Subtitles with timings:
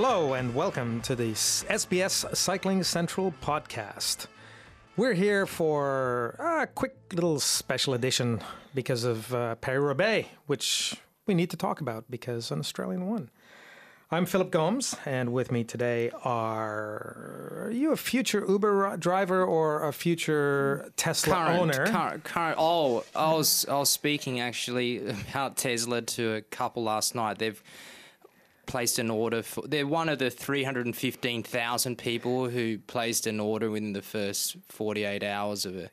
[0.00, 4.28] Hello and welcome to the SBS Cycling Central podcast.
[4.96, 8.40] We're here for a quick little special edition
[8.72, 10.94] because of uh, Paris Roubaix, which
[11.26, 13.28] we need to talk about because an Australian won.
[14.12, 19.82] I'm Philip Gomes, and with me today are, are you a future Uber driver or
[19.82, 21.86] a future Tesla current, owner?
[21.88, 22.56] Current, current.
[22.56, 27.40] Oh, I was I was speaking actually about Tesla to a couple last night.
[27.40, 27.60] They've
[28.68, 29.66] placed an order for.
[29.66, 33.94] They're one of the three hundred and fifteen thousand people who placed an order within
[33.94, 35.90] the first forty eight hours of a,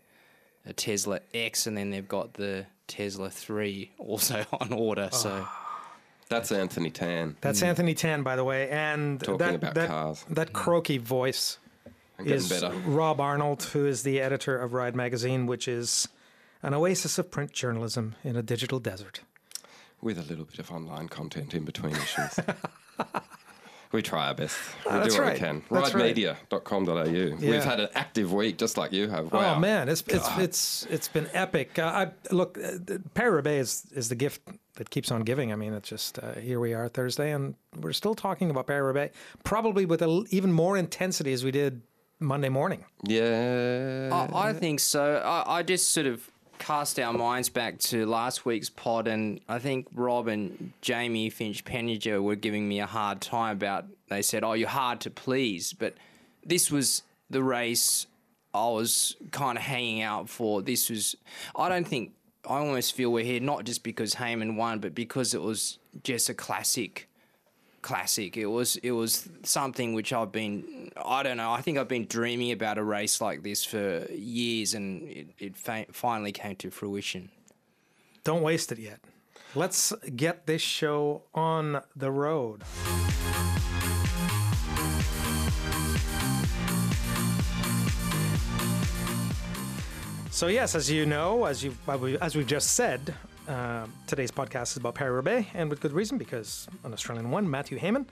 [0.67, 5.09] a Tesla X, and then they've got the Tesla Three also on order.
[5.11, 5.43] So.
[5.43, 5.61] Ah.
[6.27, 7.38] That's Anthony Tan.
[7.39, 7.67] That's hmm.
[7.67, 10.26] Anthony Tan, by the way, and Talking that about that, cars.
[10.31, 10.55] that hmm.
[10.55, 11.59] croaky voice
[12.17, 12.71] is better.
[12.87, 16.07] Rob Arnold, who is the editor of Ride Magazine, which is
[16.63, 19.21] an oasis of print journalism in a digital desert.
[20.05, 22.39] With a little bit of online content in between issues.
[23.91, 24.57] we try our best.
[24.85, 25.34] We Ah, that's do what right.
[25.34, 25.63] we can.
[25.71, 26.15] That's right.
[26.15, 27.03] Ridemedia.com.au.
[27.39, 27.51] Yeah.
[27.51, 29.31] We've had an active week just like you have.
[29.34, 29.55] Wow.
[29.55, 30.41] Oh man, it's it's God.
[30.41, 31.79] it's it's been epic.
[31.79, 31.85] Uh,
[32.31, 34.41] I look, uh, the Paris-Roubaix is is the gift
[34.75, 35.51] that keeps on giving.
[35.51, 39.15] I mean, it's just uh, here we are Thursday, and we're still talking about Paris-Roubaix,
[39.43, 41.81] probably with a l even more intensity as we did
[42.19, 42.85] Monday morning.
[43.07, 44.09] Yeah.
[44.34, 45.03] I, I think so.
[45.25, 49.59] I, I just sort of cast our minds back to last week's pod, and I
[49.59, 53.85] think Rob and Jamie Finch Penninger were giving me a hard time about.
[54.09, 55.95] They said, "Oh, you're hard to please," but
[56.43, 58.07] this was the race
[58.53, 60.62] I was kind of hanging out for.
[60.62, 61.15] This was.
[61.55, 62.12] I don't think.
[62.47, 66.29] I almost feel we're here not just because Hayman won, but because it was just
[66.29, 67.09] a classic
[67.85, 68.35] classic.
[68.35, 71.51] It was it was something which I've been I don't know.
[71.51, 75.55] I think I've been dreaming about a race like this for years, and it, it
[75.55, 77.29] fa- finally came to fruition.
[78.23, 79.00] Don't waste it yet.
[79.53, 82.63] Let's get this show on the road.
[90.31, 91.78] So yes, as you know, as you
[92.19, 93.13] as we've just said,
[93.47, 97.78] uh, today's podcast is about Paris-Roubaix, and with good reason because an Australian one, Matthew
[97.78, 98.07] Hayman,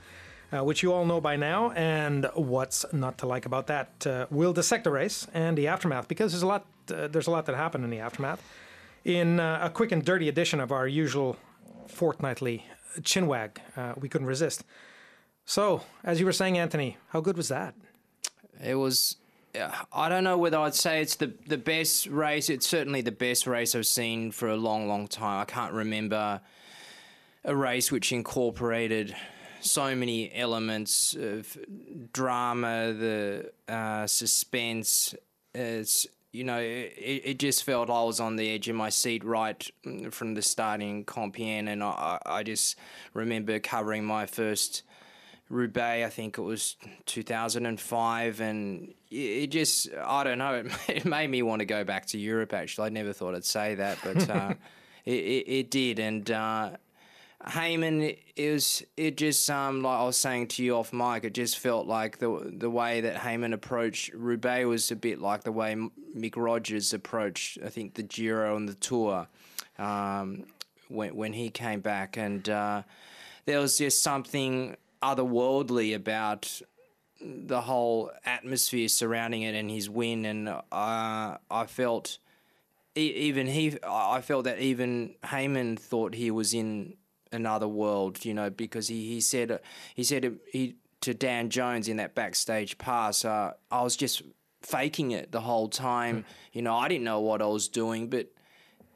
[0.51, 1.71] uh, which you all know by now.
[1.71, 4.05] And what's not to like about that?
[4.05, 6.65] Uh, we'll dissect the race and the aftermath because there's a lot.
[6.93, 8.43] Uh, there's a lot that happened in the aftermath.
[9.05, 11.37] In uh, a quick and dirty edition of our usual
[11.87, 12.65] fortnightly
[13.01, 14.63] chinwag, uh, we couldn't resist.
[15.45, 17.75] So, as you were saying, Anthony, how good was that?
[18.63, 19.17] It was.
[19.59, 22.49] Uh, I don't know whether I'd say it's the the best race.
[22.49, 25.41] It's certainly the best race I've seen for a long, long time.
[25.41, 26.41] I can't remember
[27.45, 29.15] a race which incorporated
[29.61, 31.57] so many elements of
[32.11, 35.15] drama, the uh, suspense.
[35.53, 39.23] It's you know, it, it just felt I was on the edge of my seat
[39.23, 39.69] right
[40.09, 42.75] from the starting Compiègne, and I, I I just
[43.13, 44.83] remember covering my first
[45.49, 51.29] Roubaix, I think it was 2005, and it- it just, I don't know, it, made
[51.29, 52.87] me want to go back to Europe, actually.
[52.87, 54.53] I never thought I'd say that, but uh,
[55.05, 55.99] it, it, it did.
[55.99, 56.71] And uh,
[57.45, 58.01] Hayman,
[58.35, 61.59] it was, it just, um, like I was saying to you off mic, it just
[61.59, 65.75] felt like the the way that Hayman approached Roubaix was a bit like the way
[66.15, 69.27] Mick Rogers approached, I think, the Giro and the Tour
[69.77, 70.45] um,
[70.87, 72.15] when, when he came back.
[72.17, 72.83] And uh,
[73.45, 76.61] there was just something otherworldly about
[77.21, 80.25] the whole atmosphere surrounding it and his win.
[80.25, 82.17] And uh, I felt
[82.95, 86.95] even he, I felt that even Hayman thought he was in
[87.31, 89.59] another world, you know, because he, he said
[89.95, 94.21] he said he to Dan Jones in that backstage pass, uh, I was just
[94.61, 96.23] faking it the whole time.
[96.53, 98.27] You know, I didn't know what I was doing, but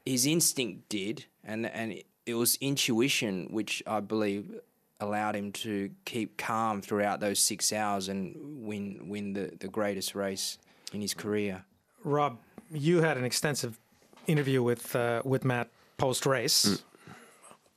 [0.06, 4.60] his instinct did, and and it was intuition which I believe
[5.00, 8.36] allowed him to keep calm throughout those six hours and
[8.66, 10.58] win win the, the greatest race
[10.94, 11.64] in his career.
[12.04, 12.38] Rob,
[12.72, 13.80] you had an extensive
[14.28, 16.82] interview with uh, with Matt post race.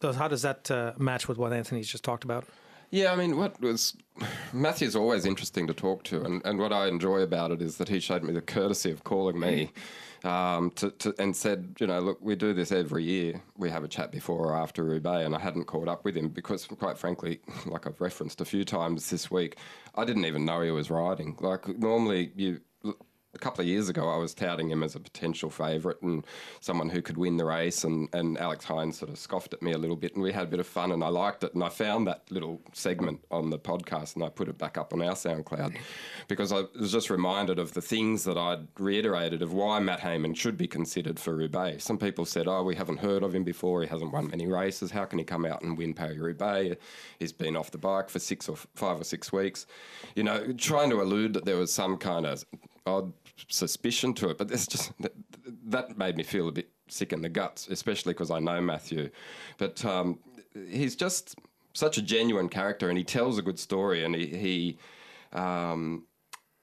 [0.01, 2.45] Does How does that uh, match with what Anthony's just talked about?
[2.91, 3.97] Yeah, I mean, what was
[4.53, 7.89] Matthew's always interesting to talk to, and, and what I enjoy about it is that
[7.89, 9.71] he showed me the courtesy of calling me
[10.25, 13.41] um, to, to, and said, you know, look, we do this every year.
[13.57, 16.29] We have a chat before or after Roubaix, and I hadn't caught up with him
[16.31, 19.57] because, quite frankly, like I've referenced a few times this week,
[19.95, 21.37] I didn't even know he was riding.
[21.41, 22.61] Like normally, you
[23.35, 26.27] a couple of years ago, I was touting him as a potential favourite and
[26.61, 27.85] someone who could win the race.
[27.85, 30.45] And, and Alex Hines sort of scoffed at me a little bit, and we had
[30.45, 31.55] a bit of fun, and I liked it.
[31.55, 34.93] And I found that little segment on the podcast, and I put it back up
[34.93, 35.77] on our SoundCloud
[36.27, 40.35] because I was just reminded of the things that I'd reiterated of why Matt Hayman
[40.35, 41.85] should be considered for Roubaix.
[41.85, 43.83] Some people said, "Oh, we haven't heard of him before.
[43.83, 44.91] He hasn't won many races.
[44.91, 46.77] How can he come out and win Paris Roubaix?
[47.19, 49.67] He's been off the bike for six or five or six weeks."
[50.17, 52.45] You know, trying to allude that there was some kind of
[52.87, 53.13] odd
[53.49, 54.93] suspicion to it, but it's just
[55.67, 59.11] that, made me feel a bit sick in the guts, especially because I know Matthew.
[59.59, 60.19] But um,
[60.69, 61.37] he's just
[61.73, 64.79] such a genuine character, and he tells a good story, and he he,
[65.33, 66.07] um,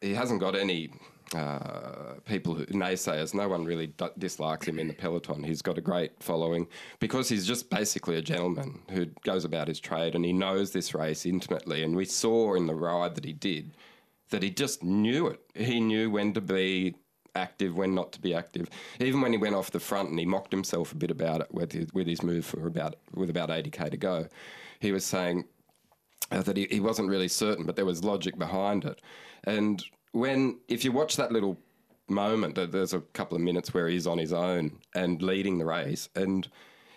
[0.01, 0.91] he hasn't got any.
[1.35, 5.43] Uh, people who naysayers, no one really d- dislikes him in the peloton.
[5.43, 6.67] He's got a great following
[6.99, 10.93] because he's just basically a gentleman who goes about his trade and he knows this
[10.93, 11.83] race intimately.
[11.83, 13.73] And we saw in the ride that he did
[14.29, 15.39] that he just knew it.
[15.55, 16.95] He knew when to be
[17.35, 18.69] active, when not to be active.
[18.99, 21.53] Even when he went off the front and he mocked himself a bit about it
[21.53, 24.27] with his, with his move for about with about 80k to go,
[24.79, 25.45] he was saying
[26.31, 29.01] uh, that he, he wasn't really certain, but there was logic behind it.
[29.43, 31.57] And when if you watch that little
[32.09, 36.09] moment, there's a couple of minutes where he's on his own and leading the race,
[36.15, 36.47] and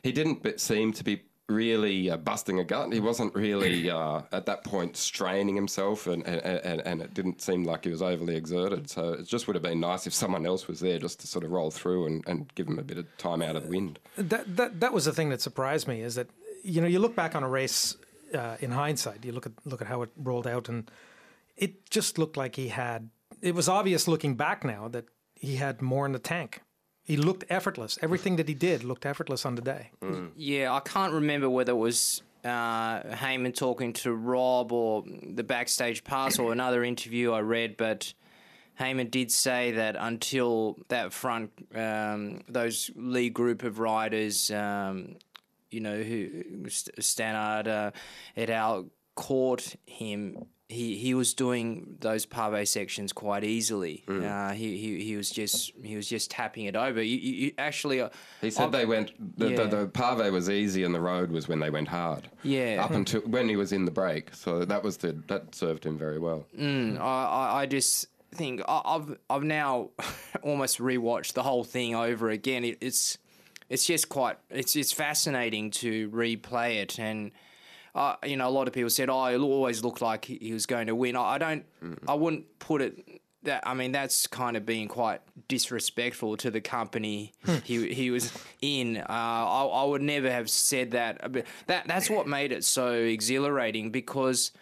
[0.03, 2.93] he didn't seem to be really uh, busting a gut.
[2.93, 7.65] He wasn't really uh, at that point straining himself, and, and and it didn't seem
[7.65, 8.89] like he was overly exerted.
[8.89, 11.45] So it just would have been nice if someone else was there just to sort
[11.45, 13.99] of roll through and, and give him a bit of time out of the wind.
[14.17, 16.29] That that that was the thing that surprised me is that
[16.63, 17.97] you know you look back on a race
[18.35, 20.91] uh, in hindsight, you look at look at how it rolled out, and
[21.57, 23.11] it just looked like he had.
[23.43, 26.61] It was obvious looking back now that he had more in the tank
[27.11, 27.99] he looked effortless.
[28.03, 29.91] Everything that he did looked effortless on the day.
[30.01, 30.31] Mm.
[30.37, 36.05] Yeah, I can't remember whether it was uh, Hayman talking to Rob or the backstage
[36.05, 38.15] pass or another interview I read, but
[38.77, 45.17] Hayman did say that until that front, um, those lead group of riders, um,
[45.73, 47.91] you know, who Stannard uh,
[48.37, 48.87] et al.
[49.17, 54.05] caught him he he was doing those pave sections quite easily.
[54.07, 54.25] Mm.
[54.25, 57.03] Uh, he, he he was just he was just tapping it over.
[57.03, 59.57] You, you actually, uh, he said I've, they went the, yeah.
[59.65, 62.29] the, the, pave was easy and the road was when they went hard.
[62.43, 64.35] Yeah, up until when he was in the break.
[64.35, 66.47] So that was the that served him very well.
[66.57, 69.91] Mm, I I just think I've I've now
[70.43, 72.65] almost rewatched the whole thing over again.
[72.65, 73.19] It, it's
[73.69, 77.33] it's just quite it's it's fascinating to replay it and
[77.95, 80.67] uh, you know, a lot of people said, "Oh, it always looked like he was
[80.67, 81.99] going to win." I, don't, mm.
[82.07, 83.67] I wouldn't put it that.
[83.67, 87.57] I mean, that's kind of being quite disrespectful to the company hmm.
[87.65, 88.99] he he was in.
[88.99, 91.33] Uh, I, I would never have said that.
[91.33, 94.53] But that that's what made it so exhilarating because.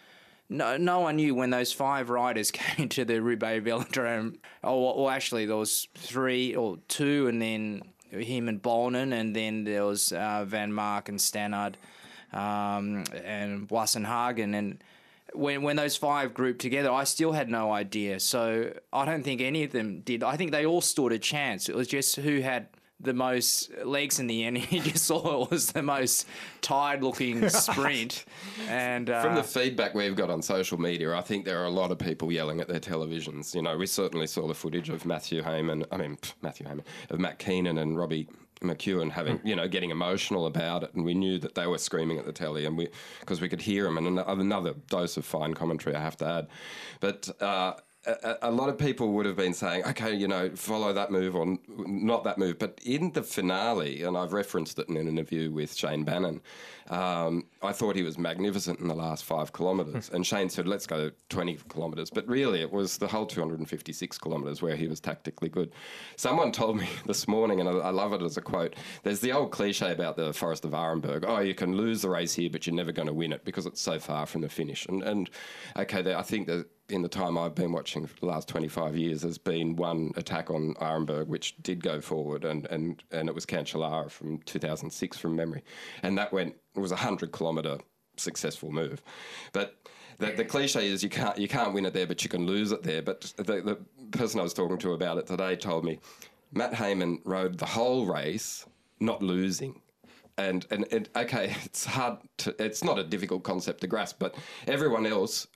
[0.51, 4.37] No, no one knew when those five riders came to the Roubaix Velodrome.
[4.63, 9.63] Oh, well, actually, there was three or two, and then him and Boonen, and then
[9.63, 11.77] there was uh, Vanmarcke and Stannard
[12.33, 14.53] um, and Boasson Hagen.
[14.53, 14.83] And
[15.33, 18.19] when, when those five grouped together, I still had no idea.
[18.19, 20.23] So I don't think any of them did.
[20.23, 21.69] I think they all stood a chance.
[21.69, 22.67] It was just who had
[23.01, 24.59] the most legs in the end.
[24.71, 26.27] You just saw it was the most
[26.61, 28.25] tired looking sprint.
[28.67, 31.71] And uh, from the feedback we've got on social media, I think there are a
[31.71, 33.55] lot of people yelling at their televisions.
[33.55, 35.85] You know, we certainly saw the footage of Matthew Hayman.
[35.91, 38.27] I mean, Matthew Hayman of Matt Keenan and Robbie
[38.61, 39.47] McEwen having, hmm.
[39.47, 42.33] you know, getting emotional about it, and we knew that they were screaming at the
[42.33, 42.89] telly, and we
[43.19, 46.47] because we could hear them, and another dose of fine commentary, I have to add,
[46.99, 47.29] but.
[47.41, 47.73] Uh,
[48.05, 51.35] a, a, lot of people would have been saying, okay, you know, follow that move
[51.35, 52.57] or not that move.
[52.57, 56.41] But in the finale, and I've referenced it in an interview with Shayne Bannan,
[56.89, 60.07] um, I thought he was magnificent in the last five kilometres.
[60.09, 60.15] Hmm.
[60.17, 62.09] and Shane said, let's go 20 kilometres.
[62.09, 65.71] But really, it was the whole 256 kilometres where he was tactically good.
[66.15, 69.31] Someone told me this morning, and I, I love it as a quote there's the
[69.31, 72.65] old cliche about the Forest of Arenberg oh, you can lose the race here, but
[72.65, 74.85] you're never going to win it because it's so far from the finish.
[74.87, 75.29] And, and
[75.77, 79.21] okay, I think that in the time I've been watching for the last 25 years,
[79.21, 83.45] there's been one attack on Arenberg which did go forward, and, and, and it was
[83.45, 85.63] Cancellara from 2006 from memory.
[86.03, 87.77] And that went, it was a 100 kilometre
[88.17, 89.01] successful move.
[89.53, 89.75] But
[90.17, 92.71] the, the cliche is you can't, you can't win it there, but you can lose
[92.71, 93.01] it there.
[93.01, 93.77] But the, the
[94.17, 95.99] person I was talking to about it today told me
[96.51, 98.65] Matt Hayman rode the whole race
[98.99, 99.81] not losing
[100.39, 104.35] and and, and okay, it's hard to, it's not a difficult concept to grasp, but
[104.67, 105.47] everyone else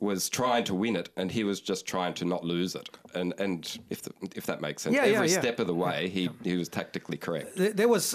[0.00, 2.88] was trying to win it, and he was just trying to not lose it.
[3.14, 5.40] And and if the, if that makes sense, yeah, every yeah, yeah.
[5.40, 7.52] step of the way, he he was tactically correct.
[7.56, 8.14] There was,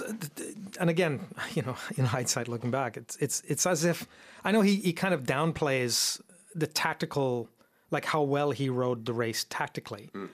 [0.80, 1.20] and again,
[1.54, 4.06] you know, in hindsight, looking back, it's it's it's as if
[4.44, 6.20] I know he he kind of downplays
[6.54, 7.48] the tactical,
[7.90, 10.10] like how well he rode the race tactically.
[10.14, 10.28] Mm.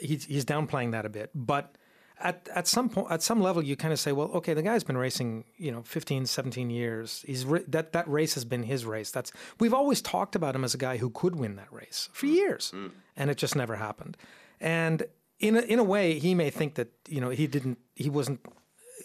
[0.00, 1.74] he's, he's downplaying that a bit, but
[2.22, 4.84] at, at some point, at some level, you kind of say, well, okay, the guy's
[4.84, 7.24] been racing, you know, 15, 17 years.
[7.26, 9.10] He's that that race has been his race.
[9.10, 12.26] That's we've always talked about him as a guy who could win that race for
[12.26, 12.90] years, mm.
[13.16, 14.16] and it just never happened.
[14.60, 15.04] And
[15.40, 18.40] in a, in a way, he may think that you know he didn't, he wasn't,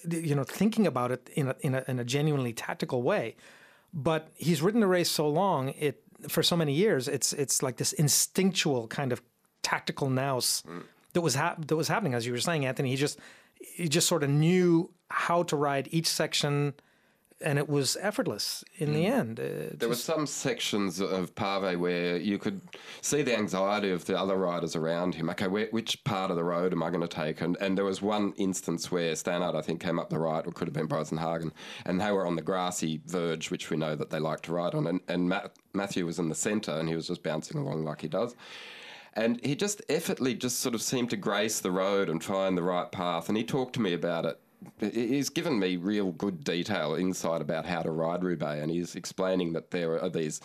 [0.10, 3.36] you know, thinking about it in a, in a, in a genuinely tactical way.
[3.94, 7.78] But he's ridden the race so long, it for so many years, it's it's like
[7.78, 9.24] this instinctual kind of
[9.64, 10.62] tactical nous.
[10.68, 10.84] Mm
[11.14, 12.90] that was hap- that was happening as you were saying, Anthony.
[12.90, 13.20] He just
[13.60, 16.74] he just sort of knew how to ride each section,
[17.42, 18.94] and it was effortless in mm.
[18.94, 19.40] the end.
[19.40, 22.62] Uh, there were some sections of Pave where you could
[23.02, 25.30] see the anxiety of the other riders around him.
[25.30, 27.42] Okay, where, which part of the road am I going to take?
[27.42, 30.52] And and there was one instance where Stannard, I think, came up the right, or
[30.52, 31.52] could have been Boasson Hagen,
[31.86, 34.76] and they were on the grassy verge, which we know that they like to ride
[34.76, 37.86] on, and and Matt, Matthew was in the centre, and he was just bouncing along
[37.86, 38.36] like he does.
[39.18, 42.62] And he just effortlessly just sort of seemed to grace the road and find the
[42.62, 43.30] right path.
[43.30, 44.40] And he talked to me about it.
[44.80, 49.54] He's given me real good detail, insight about how to ride Roubaix, and he's explaining
[49.54, 50.40] that there are these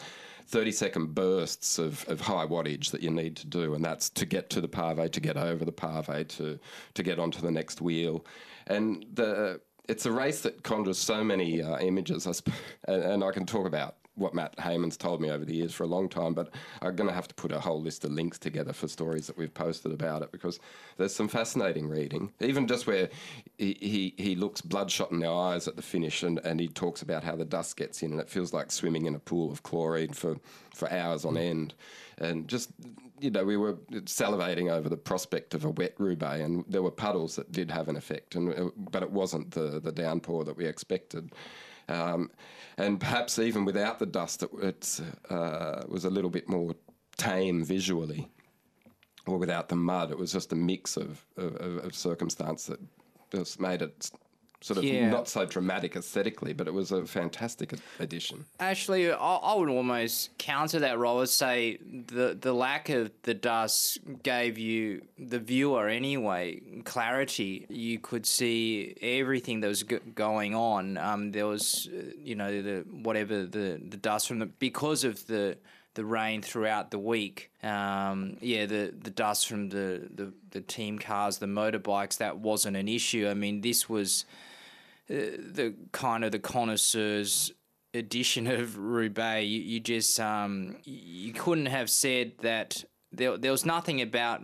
[0.46, 4.24] 30 second bursts of, of high wattage that you need to do, and that's to
[4.24, 6.58] get to the pave, to get over the pave, to,
[6.94, 8.24] to get onto the next wheel.
[8.66, 12.26] And the it's a race that conjures so many uh, images,
[12.88, 15.84] and, and I can talk about what Matt Hayman's told me over the years for
[15.84, 16.50] a long time, but
[16.82, 19.38] I'm going to have to put a whole list of links together for stories that
[19.38, 20.60] we've posted about it because
[20.98, 22.30] there's some fascinating reading.
[22.40, 23.08] Even just where
[23.56, 27.00] he, he, he looks bloodshot in the eyes at the finish and, and he talks
[27.00, 29.62] about how the dust gets in and it feels like swimming in a pool of
[29.62, 30.36] chlorine for,
[30.74, 31.50] for hours on mm.
[31.50, 31.74] end.
[32.18, 32.70] And just,
[33.18, 36.90] you know, we were salivating over the prospect of a wet Roubaix and there were
[36.90, 40.56] puddles that did have an effect, and uh, but it wasn't the, the downpour that
[40.56, 41.32] we expected.
[41.92, 42.30] Um,
[42.78, 46.74] and perhaps even without the dust, it uh, was a little bit more
[47.16, 48.28] tame visually.
[49.26, 52.80] Or without the mud, it was just a mix of, of, of circumstance that
[53.30, 54.10] just made it
[54.62, 55.10] sort of yeah.
[55.10, 58.44] not so dramatic aesthetically, but it was a fantastic addition.
[58.60, 63.34] Actually, I, I would almost counter that role and say the the lack of the
[63.34, 67.66] dust gave you the viewer anyway clarity.
[67.68, 70.96] You could see everything that was g- going on.
[70.96, 75.26] Um, there was, uh, you know, the whatever the the dust from the because of
[75.26, 75.58] the
[75.94, 77.50] the rain throughout the week.
[77.62, 82.76] Um, yeah, the, the dust from the, the, the team cars, the motorbikes, that wasn't
[82.76, 83.28] an issue.
[83.28, 84.24] I mean, this was
[85.12, 87.52] the kind of the connoisseurs
[87.94, 89.46] edition of Roubaix.
[89.46, 94.42] You, you just um, you couldn't have said that there there was nothing about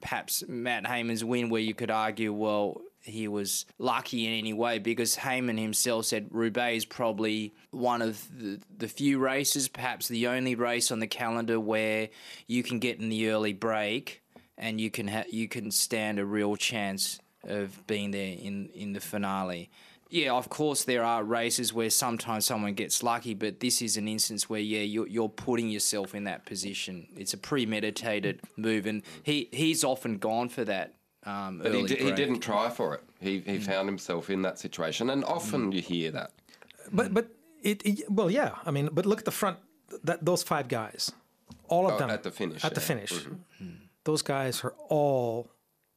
[0.00, 4.78] perhaps Matt Hayman's win where you could argue, well, he was lucky in any way
[4.78, 10.26] because Hayman himself said Roubaix is probably one of the, the few races, perhaps the
[10.26, 12.08] only race on the calendar where
[12.46, 14.22] you can get in the early break
[14.58, 18.92] and you can ha- you can stand a real chance of being there in, in
[18.92, 19.70] the finale
[20.10, 24.08] yeah, of course there are races where sometimes someone gets lucky, but this is an
[24.08, 27.06] instance where yeah, you're, you're putting yourself in that position.
[27.16, 30.94] It's a premeditated move, and he he's often gone for that.
[31.24, 33.02] Um, but he, d- he didn't try for it.
[33.20, 33.62] He he mm.
[33.62, 35.76] found himself in that situation, and often mm.
[35.76, 36.32] you hear that.
[36.92, 37.28] But but
[37.62, 39.58] it, it, well yeah, I mean, but look at the front.
[40.02, 41.12] That those five guys,
[41.68, 42.64] all of oh, them at the finish.
[42.64, 42.74] At yeah.
[42.74, 43.70] the finish, mm-hmm.
[44.04, 45.50] those guys are all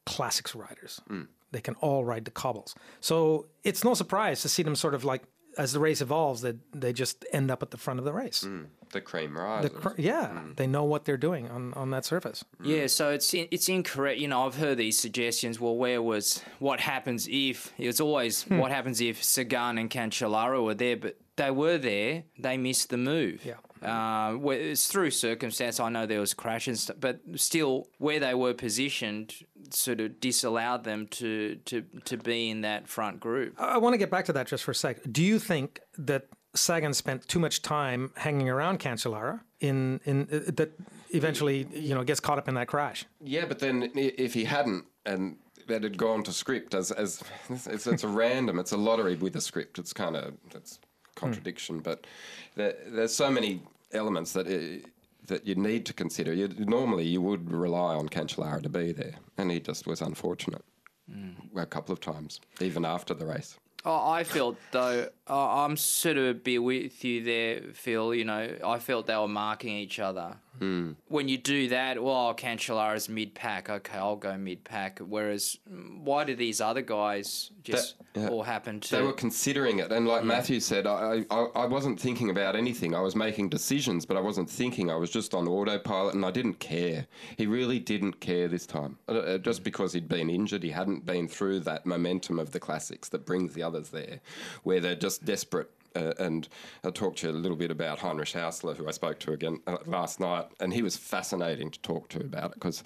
[0.06, 1.02] classics riders.
[1.10, 2.76] Mm they can all ride the cobbles.
[3.00, 5.24] So it's no surprise to see them sort of like
[5.58, 8.14] as the race evolves, that they, they just end up at the front of the
[8.14, 8.44] race.
[8.44, 9.72] Mm, the cream riders.
[9.72, 10.56] The cr- yeah, mm.
[10.56, 12.44] they know what they're doing on, on that surface.
[12.62, 12.66] Mm.
[12.66, 14.20] Yeah, so it's in, it's incorrect.
[14.20, 15.60] You know, I've heard these suggestions.
[15.60, 17.74] Well, where was what happens if?
[17.78, 18.58] It's always hmm.
[18.58, 22.24] what happens if Sagan and Cancellara were there, but they were there.
[22.40, 23.46] They missed the move.
[23.46, 23.56] Yeah.
[23.84, 25.80] Uh, it's through circumstance.
[25.80, 29.36] I know there was crashes, but still, where they were positioned,
[29.70, 33.56] sort of disallowed them to to to be in that front group.
[33.60, 35.00] I want to get back to that just for a sec.
[35.12, 40.52] Do you think that Sagan spent too much time hanging around Cancellara in in uh,
[40.56, 40.72] that
[41.10, 43.06] eventually you know gets caught up in that crash?
[43.22, 45.38] Yeah, but then if he hadn't and
[45.68, 49.36] that had gone to script as as it's, it's a random, it's a lottery with
[49.36, 49.80] a script.
[49.80, 50.80] It's kind of it's
[51.24, 51.84] contradiction, mm.
[51.84, 52.08] but
[52.56, 53.62] there, there's so many
[53.92, 54.86] elements that it,
[55.28, 56.34] that you need to consider.
[56.34, 60.64] You, normally, you would rely on Cancellara to be there, and he just was unfortunate
[61.10, 61.36] mm.
[61.56, 63.58] a couple of times, even after the race.
[63.86, 68.14] Oh, I felt though I'm sort of a bit with you there, Phil.
[68.16, 70.38] You know, I felt they were marking each other.
[70.60, 73.70] When you do that, well, Cancellara's mid pack.
[73.70, 75.00] Okay, I'll go mid pack.
[75.00, 78.30] Whereas, mm, why do these other guys just yeah.
[78.30, 78.96] all happen to?
[78.96, 82.94] They were considering it, and like Matthew said, I, I I wasn't thinking about anything.
[82.96, 84.92] I was making decisions, but I wasn't thinking.
[84.92, 87.08] I was just on autopilot, and I didn't care.
[87.38, 90.64] He really didn't care this time, Uh, uh, just because he'd been injured.
[90.64, 94.22] He hadn't been through that momentum of the classics that brings the others there,
[94.64, 95.70] where they're just desperate.
[95.96, 96.48] Uh, and
[96.84, 99.60] I talked to you a little bit about Heinrich Haussler, who I spoke to again
[99.68, 102.84] uh, last night, and he was fascinating to talk to about it because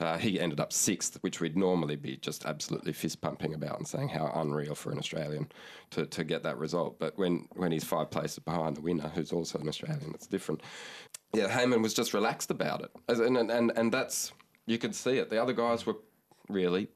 [0.00, 3.86] uh, he ended up sixth, which we'd normally be just absolutely fist pumping about and
[3.86, 5.48] saying how unreal for an Australian
[5.90, 6.98] to, to get that result.
[6.98, 10.62] But when, when he's five places behind the winner, who's also an Australian, it's different.
[11.32, 12.90] Yeah, Hayman was just relaxed about it.
[13.08, 14.32] And, and, and that's,
[14.66, 15.30] you could see it.
[15.30, 15.96] The other guys were
[16.48, 16.88] really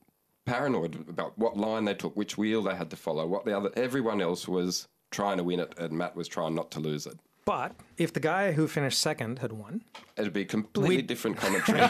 [0.45, 3.71] paranoid about what line they took, which wheel they had to follow, what the other,
[3.77, 7.19] everyone else was trying to win it, and Matt was trying not to lose it.
[7.47, 9.83] But if the guy who finished second had won,
[10.17, 11.81] It'd be completely We- different commentary.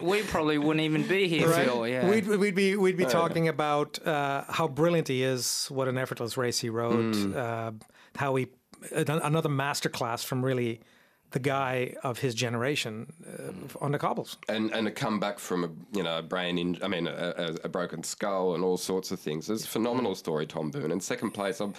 [0.00, 1.86] we probably wouldn't even be here, Phil.
[1.86, 2.08] Yeah.
[2.08, 6.36] we'd, we'd be we'd be talking about uh, how brilliant he is, what an effortless
[6.36, 7.36] race he rode, Mm.
[7.36, 7.72] uh,
[8.16, 8.48] how he
[8.92, 10.80] an- another masterclass from really
[11.30, 14.36] the guy of his generation uh, on the cobbles.
[14.48, 17.46] and and a comeback from a you know a brain in I mean a, a,
[17.64, 19.48] a broken skull and all sorts of things.
[19.50, 20.90] It's a phenomenal story, Tom Boonen.
[20.92, 21.74] In second place, I'm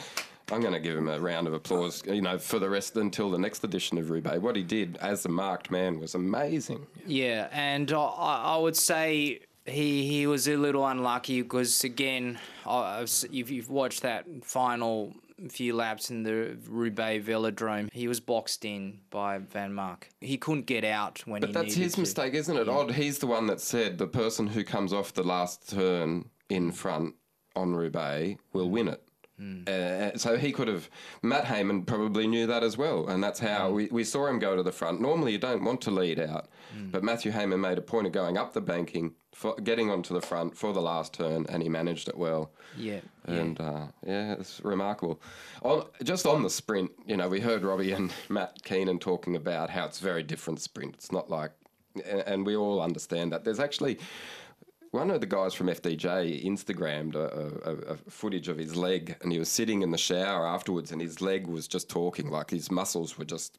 [0.51, 2.03] I'm going to give him a round of applause.
[2.05, 4.39] You know, for the rest until the next edition of Roubaix.
[4.39, 6.85] What he did as a marked man was amazing.
[7.05, 13.49] Yeah, and I, I would say he he was a little unlucky because again, if
[13.49, 15.13] you've watched that final
[15.49, 20.03] few laps in the Roubaix Velodrome, he was boxed in by Vanmarcke.
[20.21, 21.41] He couldn't get out when.
[21.41, 22.01] But that's his to.
[22.01, 22.69] mistake, isn't it?
[22.69, 22.91] Odd.
[22.91, 27.15] He's the one that said the person who comes off the last turn in front
[27.55, 29.03] on Roubaix will win it.
[29.67, 30.89] Uh, so he could have.
[31.21, 34.55] Matt Hayman probably knew that as well, and that's how we, we saw him go
[34.55, 35.01] to the front.
[35.01, 36.47] Normally, you don't want to lead out,
[36.91, 40.21] but Matthew Hayman made a point of going up the banking, for, getting onto the
[40.21, 42.51] front for the last turn, and he managed it well.
[42.77, 45.19] Yeah, And uh, yeah, it's remarkable.
[45.61, 49.69] On, just on the sprint, you know, we heard Robbie and Matt Keenan talking about
[49.69, 50.95] how it's a very different sprint.
[50.95, 51.51] It's not like,
[52.05, 53.43] and, and we all understand that.
[53.43, 53.99] There's actually
[54.93, 59.31] one of the guys from FDJ Instagrammed a, a, a footage of his leg, and
[59.31, 62.69] he was sitting in the shower afterwards, and his leg was just talking, like his
[62.69, 63.57] muscles were just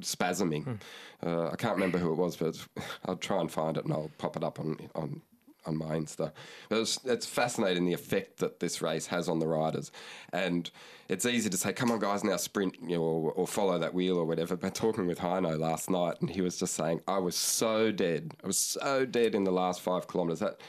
[0.00, 0.78] spasming.
[1.24, 2.58] Uh, I can't remember who it was, but
[3.06, 5.22] I'll try and find it and I'll pop it up on on
[5.66, 6.32] on my Insta.
[6.70, 9.90] It's, it's fascinating the effect that this race has on the riders,
[10.32, 10.70] and
[11.08, 13.94] it's easy to say, "Come on, guys, now sprint," you know, or, or follow that
[13.94, 14.56] wheel or whatever.
[14.56, 18.32] But talking with Heino last night, and he was just saying, "I was so dead.
[18.42, 20.60] I was so dead in the last five kilometres." That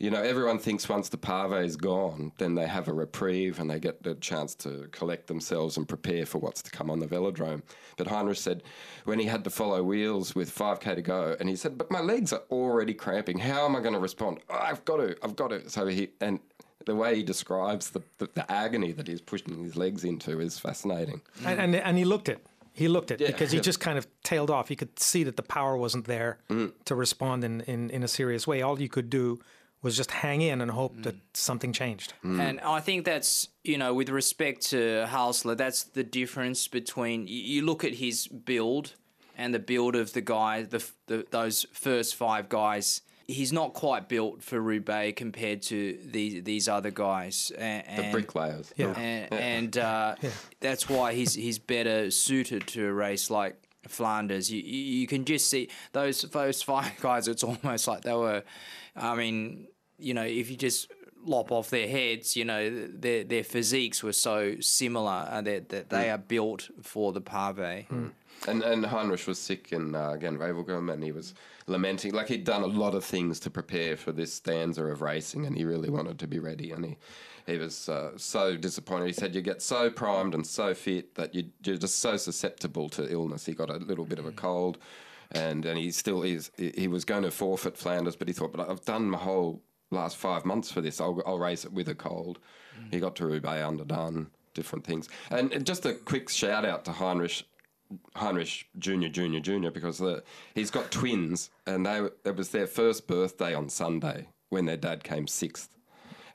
[0.00, 3.70] you know, everyone thinks once the pave is gone, then they have a reprieve and
[3.70, 7.06] they get the chance to collect themselves and prepare for what's to come on the
[7.06, 7.62] velodrome.
[7.98, 8.62] But Heinrich said
[9.04, 12.00] when he had to follow wheels with 5k to go, and he said, "But my
[12.00, 13.38] legs are already cramping.
[13.38, 14.38] How am I going to respond?
[14.48, 16.40] Oh, I've got to, I've got to." So he and
[16.86, 20.58] the way he describes the, the, the agony that he's pushing his legs into is
[20.58, 21.20] fascinating.
[21.44, 22.44] And, and and he looked it.
[22.72, 23.26] He looked it Yeah.
[23.26, 24.70] because he just kind of tailed off.
[24.70, 26.72] You could see that the power wasn't there Mm.
[26.86, 28.62] to respond in, in, in a serious way.
[28.62, 29.40] All you could do
[29.82, 32.12] was just hang in and hope that something changed.
[32.22, 37.40] And I think that's, you know, with respect to Haussler, that's the difference between you,
[37.42, 38.94] you look at his build
[39.38, 43.02] and the build of the guy, the, the those first five guys.
[43.26, 47.52] He's not quite built for Roubaix compared to these these other guys.
[47.56, 48.72] And, The bricklayers.
[48.76, 48.92] Yeah.
[48.98, 50.16] and, and uh,
[50.58, 53.56] that's why he's he's better suited to a race like
[53.88, 54.50] Flanders.
[54.50, 57.28] You you you can just see those those five guys.
[57.28, 58.42] It's almost like they were.
[58.96, 60.90] I mean, you know, if you just
[61.24, 65.90] lop off their heads, you know, their their physiques were so similar uh, that that
[65.90, 67.58] they are built for the pave.
[68.48, 71.34] And and Heinrich was sick in uh, Gent-Wevelgem, and he was
[71.66, 75.44] lamenting like he'd done a lot of things to prepare for this stanza of racing,
[75.44, 76.96] and he really wanted to be ready, and he.
[77.46, 79.06] He was uh, so disappointed.
[79.06, 82.88] He said, "You get so primed and so fit that you, you're just so susceptible
[82.90, 84.78] to illness." He got a little bit of a cold,
[85.32, 86.50] and and he still is.
[86.56, 90.16] He was going to forfeit Flanders, but he thought, "But I've done my whole last
[90.16, 91.00] five months for this.
[91.00, 92.38] I'll, I'll race it with a cold."
[92.90, 97.44] He got to Roubaix underdone, different things, and just a quick shout out to Heinrich
[98.14, 100.22] Heinrich Junior, Junior, Junior, because the,
[100.54, 105.04] he's got twins, and they it was their first birthday on Sunday when their dad
[105.04, 105.76] came sixth,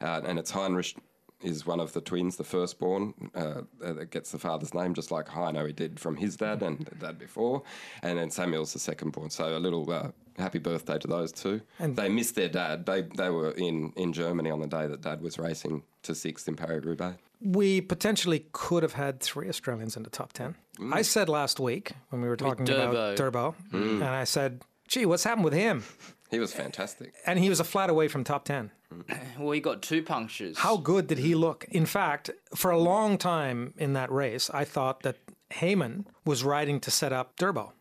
[0.02, 0.96] uh, and it's Heinrich
[1.42, 5.28] is one of the twins, the firstborn, uh, that gets the father's name, just like
[5.28, 7.64] Heino he did from his dad and dad before.
[8.02, 9.32] And then Samuel's the secondborn.
[9.32, 11.62] So a little uh, happy birthday to those two.
[11.80, 12.86] And- they missed their dad.
[12.86, 16.48] They, they were in, in Germany on the day that dad was racing to sixth
[16.48, 17.18] in Paris-Roubaix.
[17.42, 20.56] We potentially could have had three Australians in the top 10.
[20.92, 25.26] I said last week when we were talking about Durbo, and I said, gee, what's
[25.26, 25.84] happened with him?
[26.32, 27.14] He was fantastic.
[27.26, 28.72] And he was a flat away from top 10.
[29.40, 30.58] Well, he got two punctures.
[30.58, 31.66] How good did he look?
[31.70, 35.18] In fact, for a long time in that race, I thought that
[35.50, 37.72] Hayman was riding to set up Durbo.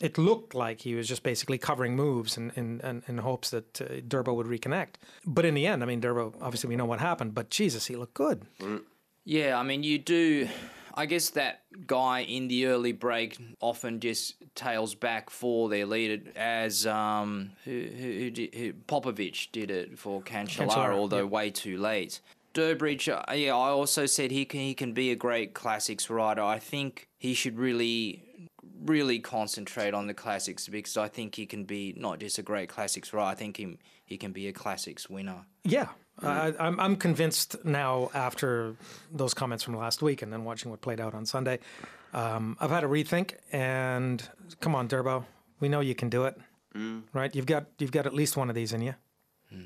[0.00, 3.80] It looked like he was just basically covering moves in, in, in, in hopes that
[3.82, 4.94] uh, Durbo would reconnect.
[5.26, 7.96] But in the end, I mean, Durbo, obviously we know what happened, but Jesus, he
[7.96, 8.46] looked good.
[9.24, 10.48] Yeah, I mean, you do.
[10.94, 16.30] I guess that guy in the early break often just tails back for their leader,
[16.36, 21.30] as um, who, who, who, who Popovych did it for Cancellara, Cancellara, although yep.
[21.30, 22.20] way too late.
[22.54, 26.42] Durbridge, uh, yeah, I also said he can he can be a great classics rider.
[26.42, 28.24] I think he should really
[28.84, 32.68] really concentrate on the classics because I think he can be not just a great
[32.68, 33.30] classics rider.
[33.30, 35.44] I think he he can be a classics winner.
[35.64, 35.88] Yeah,
[36.22, 38.74] I, I'm I'm convinced now after
[39.12, 41.58] those comments from last week and then watching what played out on Sunday.
[42.12, 44.22] Um, I've had a rethink, and
[44.60, 45.24] come on, Durbo,
[45.60, 46.36] we know you can do it,
[47.12, 47.34] right?
[47.34, 48.94] You've got you've got at least one of these in you.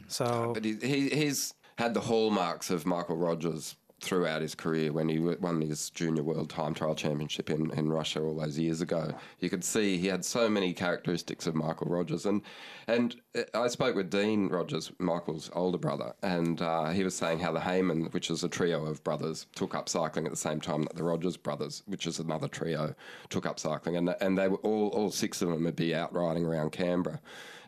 [0.09, 5.09] So But he, he, he's had the hallmarks of Michael Rogers throughout his career when
[5.09, 9.15] he won his junior world time trial championship in, in Russia all those years ago.
[9.41, 12.27] You could see he had so many characteristics of Michael Rogers.
[12.27, 12.43] And,
[12.87, 17.39] and uh, I spoke with Dean Rogers, Michael's older brother, and uh, he was saying
[17.39, 20.61] how the Hayman, which is a trio of brothers, took up cycling at the same
[20.61, 22.95] time that the Rogers brothers, which is another trio,
[23.31, 23.97] took up cycling.
[23.97, 27.21] And, and they were all, all six of them would be out riding around Canberra.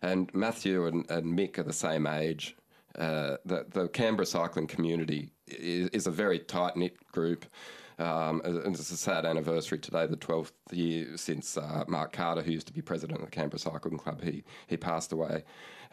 [0.02, 2.56] And Matthew and, and Mick are the same age
[2.98, 7.46] uh, the, the Canberra cycling community is, is a very tight knit group.
[7.98, 12.52] Um, and it's a sad anniversary today, the 12th year since uh, Mark Carter, who
[12.52, 15.44] used to be president of the Canberra Cycling Club, he, he passed away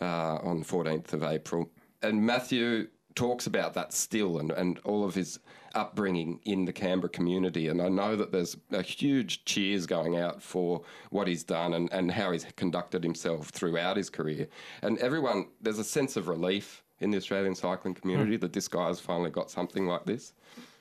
[0.01, 1.69] uh, on the 14th of April.
[2.01, 5.39] And Matthew talks about that still and, and all of his
[5.75, 7.67] upbringing in the Canberra community.
[7.67, 11.91] And I know that there's a huge cheers going out for what he's done and,
[11.91, 14.47] and how he's conducted himself throughout his career.
[14.81, 18.41] And everyone, there's a sense of relief in the Australian cycling community hmm.
[18.41, 20.33] that this guy's finally got something like this.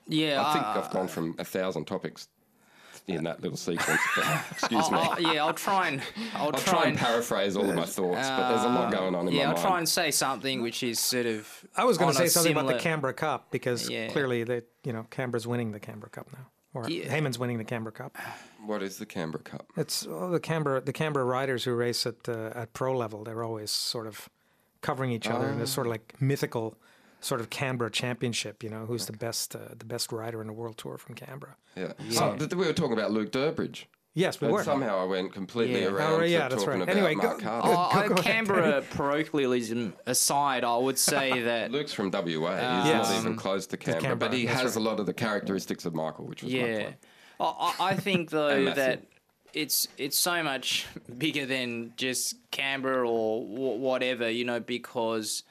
[0.07, 2.29] Yeah, I think I- I've uh, gone from a thousand topics
[3.09, 4.01] in that little sequence.
[4.15, 4.99] But, excuse me.
[4.99, 6.03] I'll- yeah, I'll try and
[6.35, 9.15] I'll, I'll try and paraphrase all of my thoughts, but there's a lot uh, going
[9.15, 9.35] on in my life.
[9.35, 9.67] yeah, my I'll mind.
[9.67, 11.65] try and say something which is sort of.
[11.77, 14.09] I was going to say a something about the Canberra Cup because Yeah.
[14.09, 17.09] clearly they, you know, Canberra's winning the Canberra Cup now, or Yeah.
[17.09, 18.17] Hayman's winning the Canberra Cup.
[18.65, 19.67] What is the Canberra Cup?
[19.77, 23.25] It's oh, the Canberra the Canberra riders who race at uh, at pro level.
[23.25, 24.29] They're always sort of
[24.83, 26.77] covering each other in this sort of like mythical
[27.21, 28.63] sort of Canberra championship.
[28.63, 31.57] You know, who's the best uh, the best rider in the world tour from Canberra?
[31.77, 31.93] Yeah.
[32.01, 32.19] yeah.
[32.19, 33.85] So, th- we were talking about Luke Durbridge.
[34.15, 34.63] Yes, we And were.
[34.63, 35.87] somehow I went completely Yeah.
[35.89, 36.83] around Oh, to yeah, that's talking right.
[36.83, 37.67] about Anyway, Mark go- Carter.
[37.69, 42.21] go- Oh, go ahead, Canberra parochialism aside, I would say that Luke's from WA.
[42.27, 43.09] He's Yes.
[43.09, 44.83] not even close to Canberra, Canberra, but he that's has right.
[44.85, 46.83] a lot of the characteristics of Michael, which was my yeah.
[46.85, 46.97] point.
[47.41, 48.83] I, I I think though And Matthew.
[48.83, 49.05] that
[49.55, 50.87] it's it's so much
[51.19, 55.43] bigger than just Canberra or wh- whatever, you know, because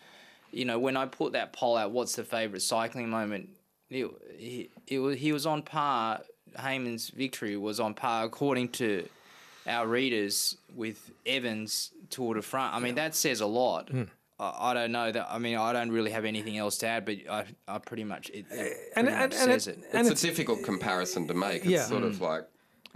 [0.52, 3.50] you know when I put that poll out, what's the favourite cycling moment?
[3.90, 6.22] It, he, it was he was on par.
[6.60, 9.08] Hayman's victory was on par according to
[9.68, 12.74] our readers with Evans Tour de France.
[12.76, 13.90] I mean, that says a lot.
[13.90, 14.04] Hmm.
[14.40, 15.28] I, I don't know that.
[15.30, 18.30] I mean, I don't really have anything else to add, but I, I pretty much
[18.32, 19.90] it, it and- pretty and- much and says it- it.
[19.94, 21.62] and It's a difficult comparison to make.
[21.62, 21.84] It's Yeah.
[21.86, 22.46] sort of like,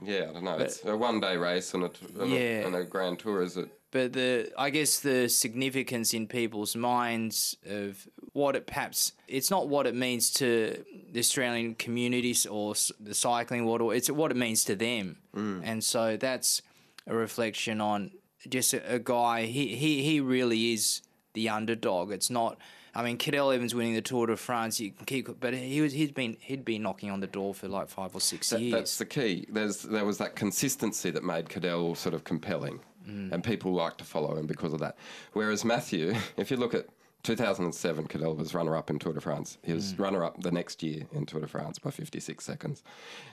[0.04, 0.58] yeah, I don't know.
[0.58, 2.40] It's a one day race and a, and, Yeah.
[2.40, 3.70] a, and a grand tour, is it?
[3.96, 9.70] but the I guess the significance in people's minds of what it perhaps it's not
[9.70, 14.66] what it means to the Australian communities or the cycling world, it's what it means
[14.66, 15.62] to them, mm.
[15.64, 16.62] and so that's
[17.08, 18.12] a reflection on
[18.50, 19.46] just a, a guy.
[19.46, 21.02] He he he really is
[21.34, 22.12] the underdog.
[22.12, 22.58] It's not.
[22.96, 25.92] I mean, Cadel Evans winning the Tour de France, you can keep, but he was
[25.94, 28.74] he's been he'd been knocking on the door for like five or six That- years.
[28.74, 29.46] that's the key.
[29.50, 33.32] There's there was that consistency that made Cadel sort of compelling, Mm.
[33.34, 34.98] and people like to follow him because of that.
[35.34, 36.88] Whereas Matthew, if you look at
[37.24, 39.58] 2007, Cadel was runner-up in Tour de France.
[39.64, 39.76] He Mm.
[39.76, 42.82] was runner-up the next year in Tour de France by 56 seconds,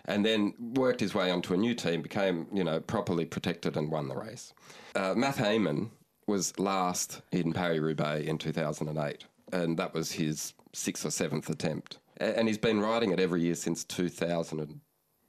[0.06, 3.90] and then worked his way onto a new team, became you know properly protected and
[3.90, 4.52] won the race.
[4.96, 5.90] Uh, Matt Hayman
[6.26, 11.98] was last in Paris Roubaix in 2008, and that was his sixth or seventh attempt.
[12.18, 14.80] And he's been riding it every year since 2002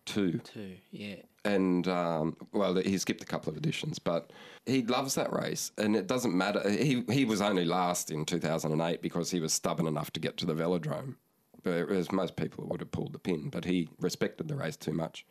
[0.06, 0.76] too.
[0.92, 1.16] Yeah.
[1.46, 4.32] and um, well, he skipped a couple of editions, but
[4.66, 6.70] he loves that race, and it doesn't matter.
[6.70, 10.46] He he was only last in 2008 because he was stubborn enough to get to
[10.46, 11.16] the velodrome,
[11.64, 13.50] whereas most people would have pulled the pin.
[13.50, 15.26] But he respected the race too much.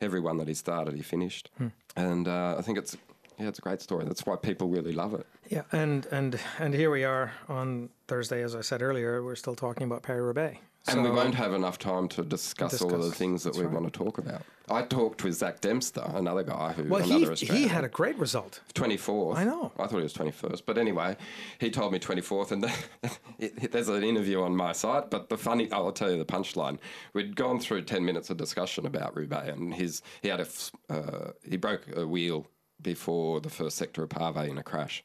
[0.00, 1.50] Every one that he started, he finished,
[1.96, 2.96] and uh, I think it's
[3.42, 4.04] yeah, it's a great story.
[4.04, 5.26] That's why people really love it.
[5.48, 9.22] Yeah, and and and here we are on Thursday, as I said earlier.
[9.22, 10.58] We're still talking about Paris Roubaix.
[10.88, 13.72] And we won't have enough time to discuss, all of the things that we right.
[13.72, 14.42] want to talk about.
[14.68, 17.62] I talked with Zak Dempster, another guy who, Well, another he Australian.
[17.62, 18.60] he had a great result.
[18.74, 19.36] 24th.
[19.36, 19.70] I know.
[19.78, 20.62] I thought he was 21st.
[20.66, 21.16] But anyway,
[21.60, 22.50] he told me 24th.
[22.50, 22.64] And
[23.38, 25.08] it, it- there's an interview on my site.
[25.08, 26.78] But the funny, I'll tell you the punchline.
[27.12, 29.48] We'd gone through 10 minutes of discussion about Roubaix.
[29.50, 30.46] And his, he had a,
[30.90, 32.46] uh, he broke a wheel
[32.82, 35.04] before the first sector of Pave in a crash.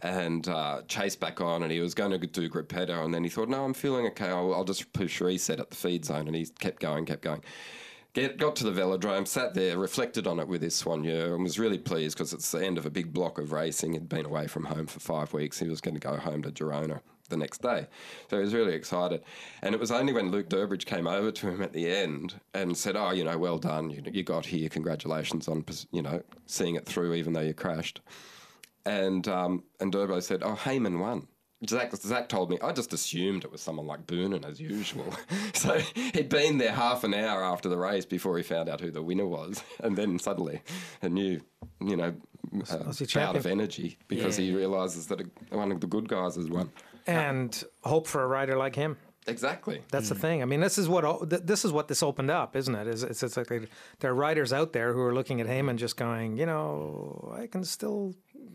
[0.00, 3.30] And uh, chased back on, and he was going to do Gruppetto, and then he
[3.30, 4.28] thought, "No, I'm feeling okay.
[4.28, 7.42] I'll, I'll just push reset at the feed zone." And he kept going, kept going.
[8.14, 11.58] Get, got to the velodrome, sat there, reflected on it with his soigneur, and was
[11.58, 13.92] really pleased because it's the end of a big block of racing.
[13.92, 15.58] He'd been away from home for five weeks.
[15.58, 17.86] He was going to go home to Girona the next day.
[18.30, 19.22] So he was really excited.
[19.62, 22.76] And it was only when Luke Durbridge came over to him at the end and
[22.76, 23.90] said, Oh, you know, well done.
[23.90, 24.68] You, you got here.
[24.68, 28.00] Congratulations on, you know, seeing it through even though you crashed.
[28.84, 31.28] And, um, and Durbo said, Oh, Hayman won.
[31.68, 35.12] Zak, Zak told me, I just assumed it was someone like Boonen as usual.
[35.54, 35.80] so
[36.14, 39.02] he'd been there half an hour after the race before he found out who the
[39.02, 39.62] winner was.
[39.80, 40.60] And then suddenly
[41.02, 41.40] a new,
[41.80, 42.14] you know,
[42.70, 46.48] uh, bout of energy because he realises that a, one of the good guys has
[46.48, 46.70] won.
[47.06, 48.96] And hope for a rider like him.
[49.26, 49.82] Exactly.
[49.90, 50.20] That's the hmm.
[50.20, 50.42] thing.
[50.42, 52.86] I mean, this is what this is what this opened up, isn't it?
[52.86, 53.66] Is it's, it's like they-
[54.00, 57.46] there are riders out there who are looking at Hayman just going, you know, I
[57.46, 58.14] can still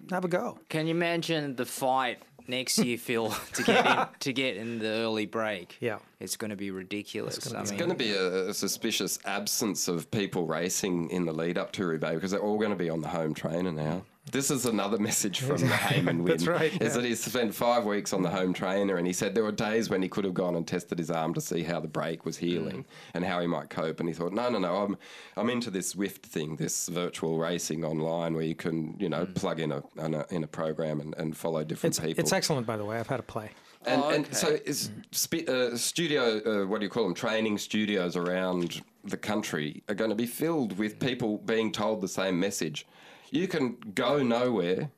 [0.09, 0.57] have a go.
[0.69, 4.87] Can you imagine the fight next year, Phil, to get in, to get in the
[4.87, 5.77] early break?
[5.79, 5.99] Yeah.
[6.19, 7.53] it's going to be ridiculous.
[7.53, 11.33] I It's mean, going to be a, a suspicious absence of people racing in the
[11.33, 14.03] lead up to Roubaix because they're all going to be on the home trainer now.
[14.31, 16.25] This is another message from the Hayman win.
[16.31, 17.01] That's right, Is yeah.
[17.01, 19.89] that he spent five weeks on the home trainer and he said there were days
[19.89, 22.37] when he could have gone and tested his arm to see how the break was
[22.37, 23.99] healing and how he might cope.
[23.99, 24.97] And he thought, no, no, no, I'm,
[25.35, 29.59] I'm into this Zwift thing, this virtual racing online where you can, you know, plug
[29.59, 32.21] in a, in a, in a program and, and follow different It's people.
[32.21, 32.97] it's excellent, by the way.
[32.99, 33.51] I've had a play.
[33.85, 37.57] And, Oh, and so is spe- uh, studio, uh, what do you call them, training
[37.57, 42.39] studios around the country are going to be filled with people being told the same
[42.39, 42.87] message.
[43.33, 44.91] You can go nowhere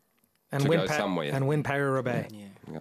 [0.51, 1.31] And to win go Pa- somewhere.
[1.33, 2.33] and win Paris Roubaix.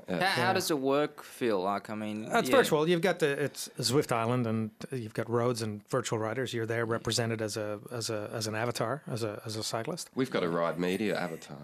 [0.09, 2.57] Uh, how, how does it work, feel Like, I mean, That's yeah.
[2.57, 2.89] virtual.
[2.89, 6.53] You've got the it's Zwift Island, and you've got roads and virtual riders.
[6.55, 10.11] You're there represented as a as a as an avatar, as a as a cyclist.
[10.15, 11.59] We've got a Ride Media avatar.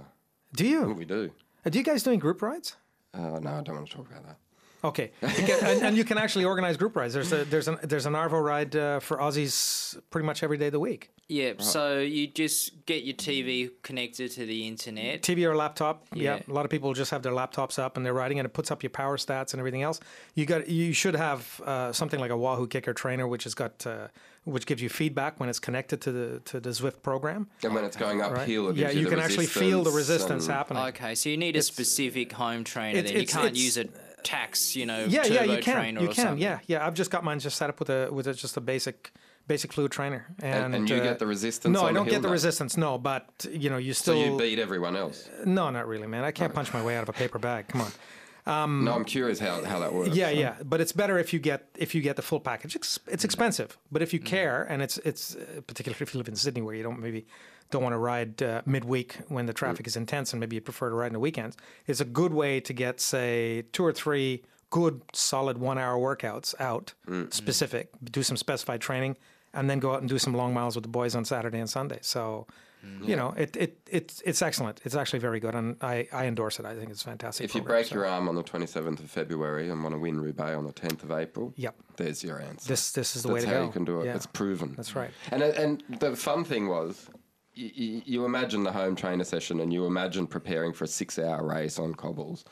[0.54, 0.92] Do you?
[0.92, 1.30] We do.
[1.64, 2.76] Are you guys doing group rides?
[3.14, 4.36] Uh, no, I don't want to talk about that.
[4.82, 7.12] Okay, and, and you can actually organize group rides.
[7.14, 10.66] There's a there's an there's an Arvo ride uh, for Aussies pretty much every day
[10.66, 11.10] of the week.
[11.28, 15.22] Yeah, so you just get your TV connected to the internet.
[15.22, 16.04] TV or laptop.
[16.12, 16.36] Yeah.
[16.36, 16.42] Yeah.
[16.48, 18.70] a lot of people just have their laptops up and they're riding, and it puts
[18.72, 20.00] up your power stats and everything else.
[20.34, 23.86] You got you should have uh, something like a Wahoo KICKR Trainer, which has got
[23.86, 24.08] uh,
[24.44, 27.46] which gives you feedback when it's connected to the to the Zwift program.
[27.62, 28.32] And when it's going Right?
[28.32, 30.82] uphill, it yeah, you, you can actually feel the resistance and- happening.
[30.84, 32.98] Okay, so you need a specific home trainer.
[32.98, 33.84] It's- then you can't it's- use a
[34.24, 35.74] tax, you know, yeah, turbo yeah, you can.
[35.76, 36.22] trainer You or can.
[36.24, 36.42] something.
[36.42, 36.86] Yeah, yeah.
[36.86, 39.12] I've just got mine just set up with a with a, just a basic
[39.46, 40.26] basic fluid trainer.
[40.40, 42.32] And, and you uh, get the resistance No, on I don't hill get the though.
[42.32, 42.76] resistance.
[42.76, 44.32] No, but you know, you still So still.
[44.32, 45.28] you beat everyone else.
[45.44, 46.22] no, not really, man.
[46.24, 47.66] I can't punch my way out of a paper bag.
[47.68, 48.84] Come on.
[48.84, 50.10] no, I'm curious how, how that works.
[50.10, 50.14] Mm.
[50.16, 52.76] Yeah, yeah, but it's better if you get if you get the full package.
[52.76, 56.28] It's, it's expensive, but if you care, and it's it's uh, particularly if you live
[56.28, 57.26] in Sydney where you don't maybe
[57.70, 59.88] don't want to ride uh, midweek when the traffic mm.
[59.88, 61.56] is intense, and maybe you prefer to ride in the weekends.
[61.86, 66.54] It's a good way to get say two or three good solid one hour workouts
[66.60, 67.30] out mm-hmm.
[67.30, 69.16] specific, do some specified training,
[69.52, 71.68] and then go out and do some long miles with the boys on Saturday and
[71.68, 71.98] Sunday.
[72.02, 72.46] So.
[72.82, 73.08] Mm.
[73.08, 74.80] You know, it, it it's it's excellent.
[74.84, 76.64] It's actually very good, and I, I endorse it.
[76.64, 77.44] I think it's fantastic.
[77.44, 80.18] If you break so- your arm on the 27th of February and want to win
[80.18, 81.74] Roubaix on the 10th of April, Yep.
[81.98, 82.66] there's your answer.
[82.66, 83.66] this this is the That's way to how go.
[83.66, 84.06] you can do it.
[84.06, 84.16] Yeah.
[84.16, 84.72] It's proven.
[84.78, 85.10] That's right.
[85.30, 87.10] And uh, and the fun thing was,
[87.54, 91.78] you, you imagine the home trainer session, and you imagine preparing for a six-hour race
[91.78, 92.44] on cobbles,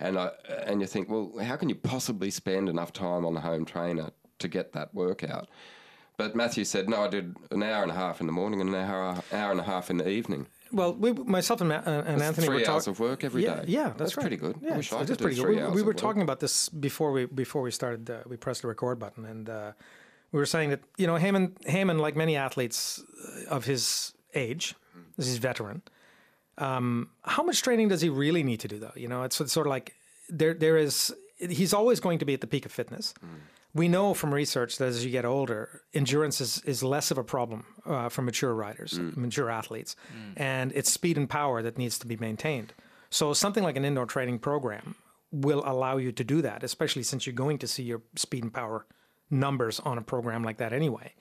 [0.00, 0.30] and I,
[0.66, 4.10] and you think, well, how can you possibly spend enough time on the home trainer
[4.38, 5.48] to get that workout?
[6.16, 8.70] But Matthew said, no, I did an hour and a half in the morning and
[8.70, 10.46] an hour, hour and a half in the evening.
[10.72, 12.90] Well, we, myself and, Ma- uh, and Anthony three were hours talking.
[12.92, 13.64] of work every yeah, day.
[13.68, 14.22] Yeah, that's, That's right.
[14.22, 14.56] pretty good.
[14.68, 15.42] I wish I could is do pretty good.
[15.42, 15.96] three We, hours we were work.
[15.98, 18.10] talking about this before we before we started.
[18.10, 19.72] Uh, we pressed the record button, and uh,
[20.32, 23.00] we were saying that you know Hayman, Hayman, like many athletes
[23.48, 24.74] uh, of his age,
[25.16, 25.82] this is veteran.
[26.58, 28.92] Um, how much training does he really need to do, though?
[28.96, 29.94] You know, it's, it's sort of like
[30.28, 31.14] there there is.
[31.38, 33.12] He's always going to be at the peak of fitness.
[33.74, 37.24] We know from research that as you get older, endurance is, is less of a
[37.24, 39.96] problem uh, for mature riders, mature athletes,
[40.36, 42.72] and it's speed and power that needs to be maintained.
[43.10, 44.94] So something like an indoor training program
[45.30, 48.54] will allow you to do that, especially since you're going to see your speed and
[48.54, 48.86] power
[49.30, 51.12] numbers on a program like that anyway.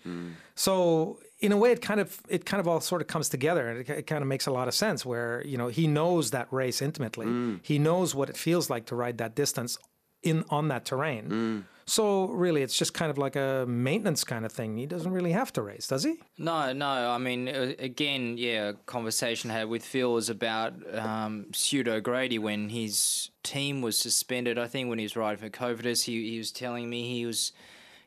[0.56, 3.68] So in a way, it kind of it kind of all sort of comes together,
[3.68, 5.06] and it, it kind of makes a lot of sense.
[5.06, 8.96] Where you know he knows that race intimately, he knows what it feels like to
[8.96, 9.78] ride that distance
[10.24, 11.66] in on that terrain.
[11.88, 14.76] So really, it's just kind of like a maintenance kind of thing.
[14.76, 16.16] He doesn't really have to race, does he?
[16.36, 16.88] No, no.
[17.12, 22.40] I mean, uh, again, yeah, conversation I had with Phil was about um, Stu O'Grady
[22.40, 24.58] when his team was suspended.
[24.58, 27.52] I think when he was riding for Cofidis, he, he was telling me he was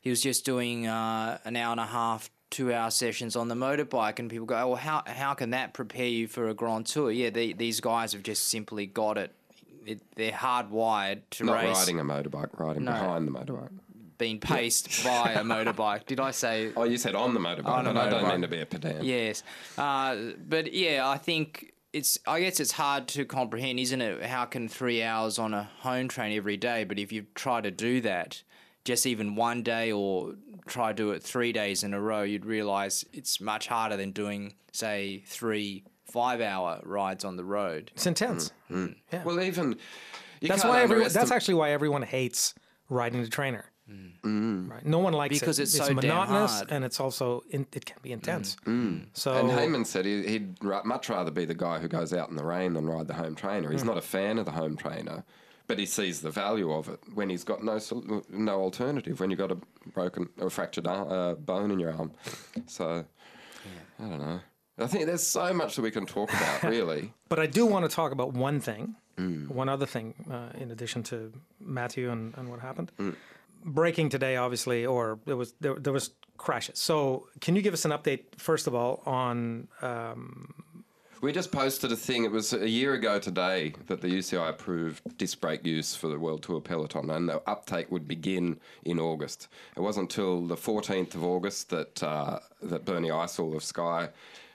[0.00, 3.54] he was just doing uh, an hour and a half, two hour sessions on the
[3.54, 6.86] motorbike, and people go, "Oh, well, how how can that prepare you for a Grand
[6.86, 9.34] Tour?" Yeah, they, these guys have just simply got it.
[9.86, 13.70] it they're hardwired to Not race, riding a motorbike, riding behind the motorbike.
[14.18, 16.06] being paced by a motorbike.
[16.06, 18.42] Did I say Oh, you said on the motorbike, On a and I don't mean
[18.42, 19.04] to be a pedant.
[19.04, 19.42] Yes,
[19.76, 20.16] uh,
[20.48, 22.18] but yeah, I think it's.
[22.26, 24.22] I guess it's hard to comprehend, isn't it?
[24.24, 26.84] How can three hours on a home train every day?
[26.84, 28.42] But if you try to do that,
[28.84, 30.34] just even one day, or
[30.66, 34.12] try to do it three days in a row, you'd realize it's much harder than
[34.12, 37.90] doing, say, three five-hour rides on the road.
[37.94, 38.50] It's intense.
[38.70, 38.94] Mm, mm.
[39.12, 39.24] Yeah.
[39.24, 39.76] Well, even
[40.40, 42.54] that's why everyone, that's actually why everyone hates
[42.88, 43.66] riding the trainer.
[44.22, 44.70] Mm.
[44.70, 44.84] Right?
[44.84, 45.62] No one likes Because it.
[45.64, 46.70] it's so damn monotonous hard.
[46.70, 48.56] and it's also in, it can be intense.
[49.14, 52.36] So And Hayman said he, he'd much rather be the guy who goes out in
[52.36, 53.70] the rain than ride the home trainer.
[53.70, 55.24] He's not a fan of the home trainer,
[55.68, 57.78] but he sees the value of it when he's got no
[58.30, 59.20] no alternative.
[59.20, 59.58] When you've got a
[59.92, 62.12] broken or fractured ar- uh, bone in your arm,
[62.66, 63.04] so
[64.00, 64.40] I don't know.
[64.80, 67.12] I think there's so much that we can talk about, really.
[67.28, 68.94] But I do want to talk about one thing,
[69.48, 72.92] one other thing, uh, in addition to Matthew and, and what happened.
[73.64, 76.78] Breaking today, obviously, or there was there, there was crashes.
[76.78, 79.68] So, can you give us an update first of all on?
[79.82, 80.54] Um,
[81.20, 82.22] We just posted a thing.
[82.22, 86.16] It was a year ago today that the UCI approved disc brake use for the
[86.16, 89.48] World Tour peloton, and the uptake would begin in August.
[89.76, 94.10] It wasn't until the 14th of August that uh, that Bernie Eisel of Sky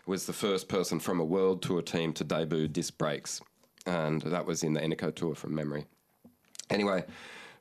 [0.06, 3.42] was the first person from a World Tour team to debut disc brakes,
[3.86, 5.84] and that was in the Eneco Tour from memory.
[6.70, 7.04] Anyway,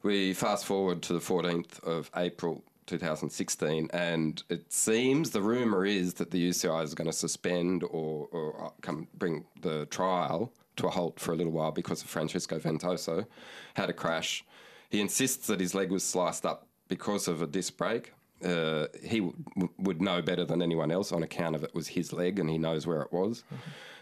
[0.04, 6.14] we fast forward to the 14th of April 2016, and it seems the rumor is
[6.14, 10.86] that the UCI is going to suspend or, or uh, come bring the trial to
[10.86, 13.26] a halt for a little while because of Francisco Ventoso
[13.74, 14.44] had a crash.
[14.90, 18.12] He insists that his leg was sliced up because of a disc brake.
[18.44, 22.12] Uh, he w- would know better than anyone else on account of it was his
[22.12, 23.44] leg and he knows where it was,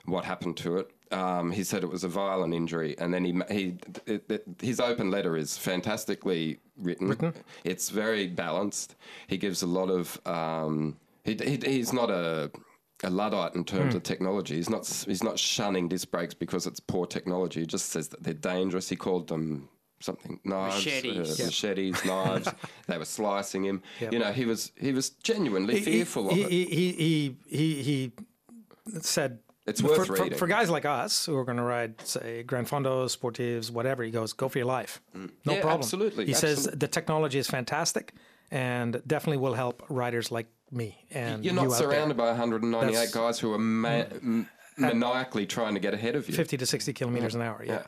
[0.07, 0.90] what happened to it.
[1.12, 3.75] Um, he said it was a violent injury, and then he he
[4.07, 7.09] it, it, his open letter is fantastically written.
[7.09, 7.35] written.
[7.64, 8.96] It's very balanced.
[9.27, 10.20] He gives a lot of.
[10.27, 12.51] Um, he, he, he's not a
[13.03, 14.57] a luddite in terms of technology.
[14.57, 17.61] He's not he's not shunning disc brakes because it's poor technology.
[17.61, 18.88] He just says that they're dangerous.
[18.88, 19.68] He called them
[20.01, 21.40] something knives, Machetes.
[21.40, 22.49] uh, machetes, knives.
[22.87, 23.83] They were slicing him.
[24.01, 26.53] You know, he was he was genuinely fearful he, of it.
[26.53, 28.12] he, he, he, he, he
[29.01, 29.38] said
[29.70, 30.38] It's worth for, for, reading.
[30.38, 34.02] for guys like us who are going to ride, say, Grand Fondos, Sportives, whatever.
[34.02, 35.30] He goes, go for your life, no Mm.
[35.44, 35.80] Yeah, problem.
[35.80, 38.12] absolutely, He says the technology is fantastic
[38.50, 41.78] and definitely will help riders like me and You're you not there.
[41.78, 46.28] surrounded by 198 That's- guys who are ma- m- maniacally trying to get ahead of
[46.28, 46.35] you.
[46.35, 47.62] 50 to 60 kilometers an hour.
[47.64, 47.83] Yeah.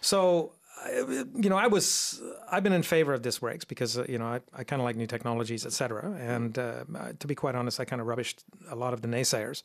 [0.00, 0.52] So,
[0.94, 2.20] you know, I was,
[2.50, 4.84] I've been in favor of disc brakes because, uh, you know, I, I kind of
[4.84, 6.12] like new technologies, et cetera.
[6.18, 6.84] And uh,
[7.18, 9.62] to be quite honest, I kind of rubbished a lot of the naysayers.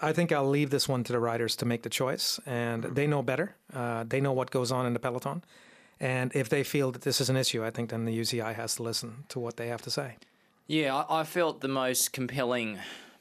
[0.00, 3.06] I think I'll leave this one to the riders to make the choice, and they
[3.06, 3.56] know better.
[3.72, 5.42] Uh, they know what goes on in the peloton.
[5.98, 8.76] And if they feel that this is an issue, I think then the UCI has
[8.76, 10.16] to listen to what they have to say.
[10.66, 12.78] Yeah, I, I felt the most compelling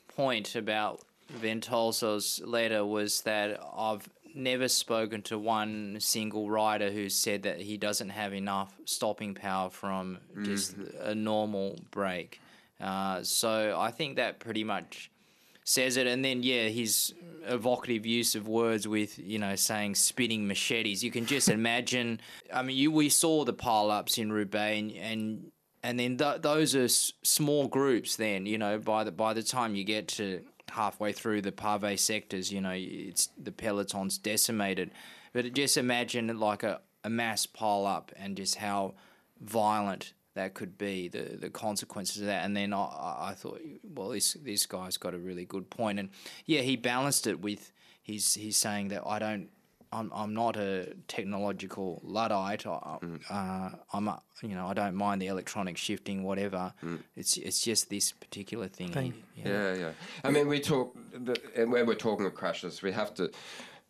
[0.09, 7.43] point about Ventoso's letter was that I've never spoken to one single rider who said
[7.43, 12.41] that he doesn't have enough stopping power from just a normal brake.
[12.81, 15.09] Uh, so I think that pretty much
[15.65, 16.07] says it.
[16.07, 17.13] And then, yeah, his
[17.45, 21.03] evocative use of words with, you know, saying spinning machetes.
[21.03, 22.21] You can just imagine.
[22.53, 25.51] I mean, you we saw the pile ups in Roubaix, and, and
[25.83, 28.15] and then th- those are s- small groups.
[28.15, 31.99] Then you know, by the by the time you get to halfway through the pave
[31.99, 34.91] sectors, you know, it's the peloton's decimated.
[35.33, 38.95] But just imagine like a, a mass pile up and just how
[39.41, 42.45] violent that could be the the consequences of that.
[42.45, 43.59] And then I, I I thought,
[43.95, 46.09] well, this this guy's got a really good point, and
[46.45, 47.71] yeah, he balanced it with
[48.03, 49.49] he's he's saying that I don't.
[49.91, 52.65] I'm, I'm not a technological luddite.
[52.67, 52.97] I,
[53.29, 56.73] uh, I'm a, you know I don't mind the electronic shifting whatever.
[57.15, 58.91] It's it's just this particular thing.
[58.91, 59.47] he- yeah.
[59.51, 59.91] Yeah, yeah.
[60.23, 63.31] I mean, we talk, the, and when we're talking of crashes, we have to.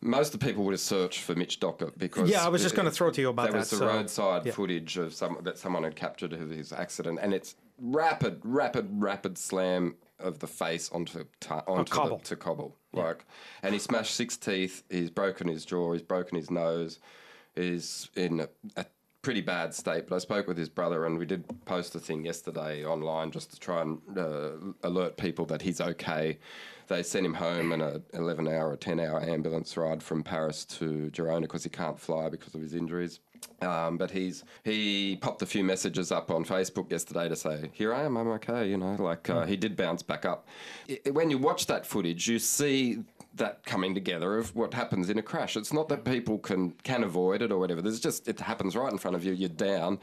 [0.02, 2.74] Most of the people would have searched for Mitch Docker because Yeah, I was just
[2.74, 3.52] gonna throw to you about that.
[3.52, 4.52] there was that, the so, roadside yeah.
[4.52, 9.38] footage of some that someone had captured of his accident, and it's rapid, rapid, rapid
[9.38, 12.18] slam of the face onto ta- onto cobble.
[12.18, 13.24] The, to cobble, like,
[13.62, 14.82] and he smashed six teeth.
[14.90, 15.92] He's broken his jaw.
[15.92, 16.98] He's broken his nose.
[17.54, 18.84] He's in a, a
[19.22, 20.06] pretty bad state.
[20.08, 23.50] But I spoke with his brother, and we did post a thing yesterday online just
[23.52, 24.50] to try and uh,
[24.82, 26.38] alert people that he's okay.
[26.88, 30.64] They sent him home in a 11 hour or 10 hour ambulance ride from Paris
[30.66, 33.20] to Girona because he can't fly because of his injuries.
[33.60, 37.92] Um, but he's he popped a few messages up on Facebook yesterday to say, "Here
[37.94, 40.46] I am, I'm okay." You know, like uh, he did bounce back up.
[40.88, 45.18] I- when you watch that footage, you see that coming together of what happens in
[45.18, 45.56] a crash.
[45.56, 47.82] It's not that people can can avoid it or whatever.
[47.82, 49.32] There's just it happens right in front of you.
[49.32, 50.00] You're down,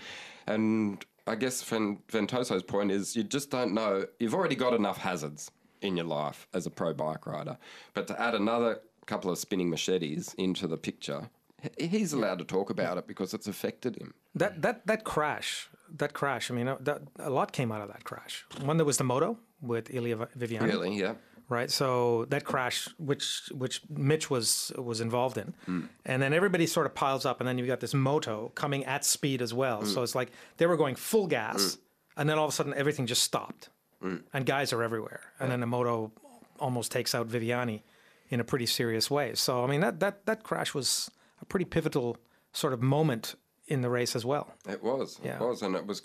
[0.48, 4.06] and I guess Ventoso's point is you just don't know.
[4.20, 5.50] You've already got enough hazards
[5.84, 7.58] in your life as a pro bike rider,
[7.94, 11.30] but to add another couple of spinning machetes into the picture,
[11.78, 14.14] he's allowed to talk about it because it's affected him.
[14.36, 16.50] That that that crash, that crash.
[16.50, 18.46] I mean, uh, that, a lot came out of that crash.
[18.62, 21.14] One that was the moto with Elia Viviani, Really, yeah.
[21.50, 21.70] right?
[21.72, 25.90] So that crash, which which Mitch was was involved in, Mm.
[26.06, 29.06] and then everybody sort of piles up, and then you've got this moto coming at
[29.06, 29.84] speed as well.
[29.84, 29.88] Mm.
[29.94, 31.78] So it's like they were going full gas,
[32.18, 33.70] and then all of a sudden everything just stopped,
[34.04, 34.24] Mm.
[34.34, 36.12] and guys are everywhere, and then Emoto
[36.60, 37.82] almost takes out Viviani
[38.30, 39.34] in a pretty serious way.
[39.36, 41.10] So I mean that that that crash was
[41.41, 42.18] a pretty pivotal
[42.51, 43.36] sort of moment
[43.68, 44.54] in the race as well.
[44.68, 45.20] It was.
[45.24, 45.36] Yeah.
[45.36, 46.01] It was, and it was.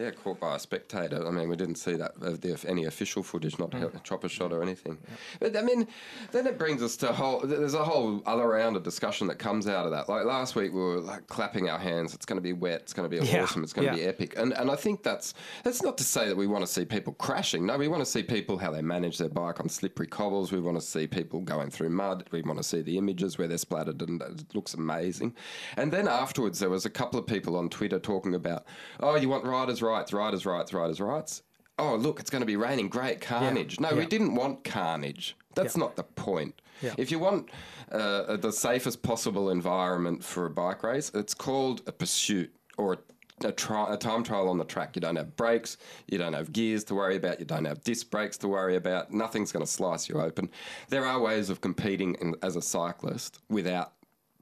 [0.00, 1.26] Yeah, caught by a spectator.
[1.26, 3.94] I mean, we didn't see that uh, of the, any official footage, not Mm.
[3.94, 4.54] a chopper shot mm.
[4.54, 4.96] or anything.
[5.40, 5.86] But I mean,
[6.32, 7.40] then it brings us to a whole.
[7.40, 10.08] There's a whole other round of discussion that comes out of that.
[10.08, 12.14] Like last week, we were like clapping our hands.
[12.14, 12.80] It's going to be wet.
[12.82, 13.62] It's going to be Yeah, awesome.
[13.62, 14.04] It's going to yeah.
[14.04, 14.34] be epic.
[14.38, 15.34] And and I think that's
[15.64, 17.66] that's not to say that we want to see people crashing.
[17.66, 20.50] No, we want to see people how they manage their bike on slippery cobbles.
[20.50, 22.24] We want to see people going through mud.
[22.30, 25.34] We want to see the images where they're splattered and uh, it looks amazing.
[25.76, 28.64] And then afterwards, there was a couple of people on Twitter talking about,
[29.00, 31.42] oh, you want riders' rights, riders' rights, riders' rights.
[31.78, 32.88] Oh, look, it's going to be raining.
[32.88, 33.80] Great carnage.
[33.80, 35.36] No, we didn't want carnage.
[35.54, 36.60] That's not the point.
[36.82, 36.94] Yeah.
[36.96, 37.50] If you want
[37.90, 43.48] uh, the safest possible environment for a bike race, it's called a pursuit or a,
[43.48, 44.94] a, tri- a time trial on the track.
[44.96, 45.76] You don't have brakes,
[46.06, 49.12] you don't have gears to worry about, you don't have disc brakes to worry about.
[49.12, 50.50] Nothing's going to slice you open.
[50.88, 53.92] There are ways of competing in, as a cyclist without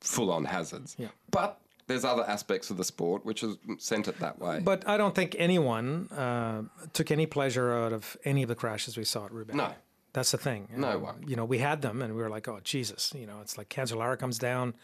[0.00, 0.94] full on hazards.
[0.98, 1.08] Yeah.
[1.30, 4.60] But there's other aspects of the sport which is sent it that way.
[4.62, 6.62] But I don't think anyone uh,
[6.92, 9.56] took any pleasure out of any of the crashes we saw at Roubaix.
[9.56, 9.72] No.
[10.12, 10.68] That's the thing.
[10.74, 11.24] No Uh, one.
[11.26, 13.12] You know, we had them and we were like, oh, Jesus.
[13.16, 14.74] You know, it's like Cancellara comes down.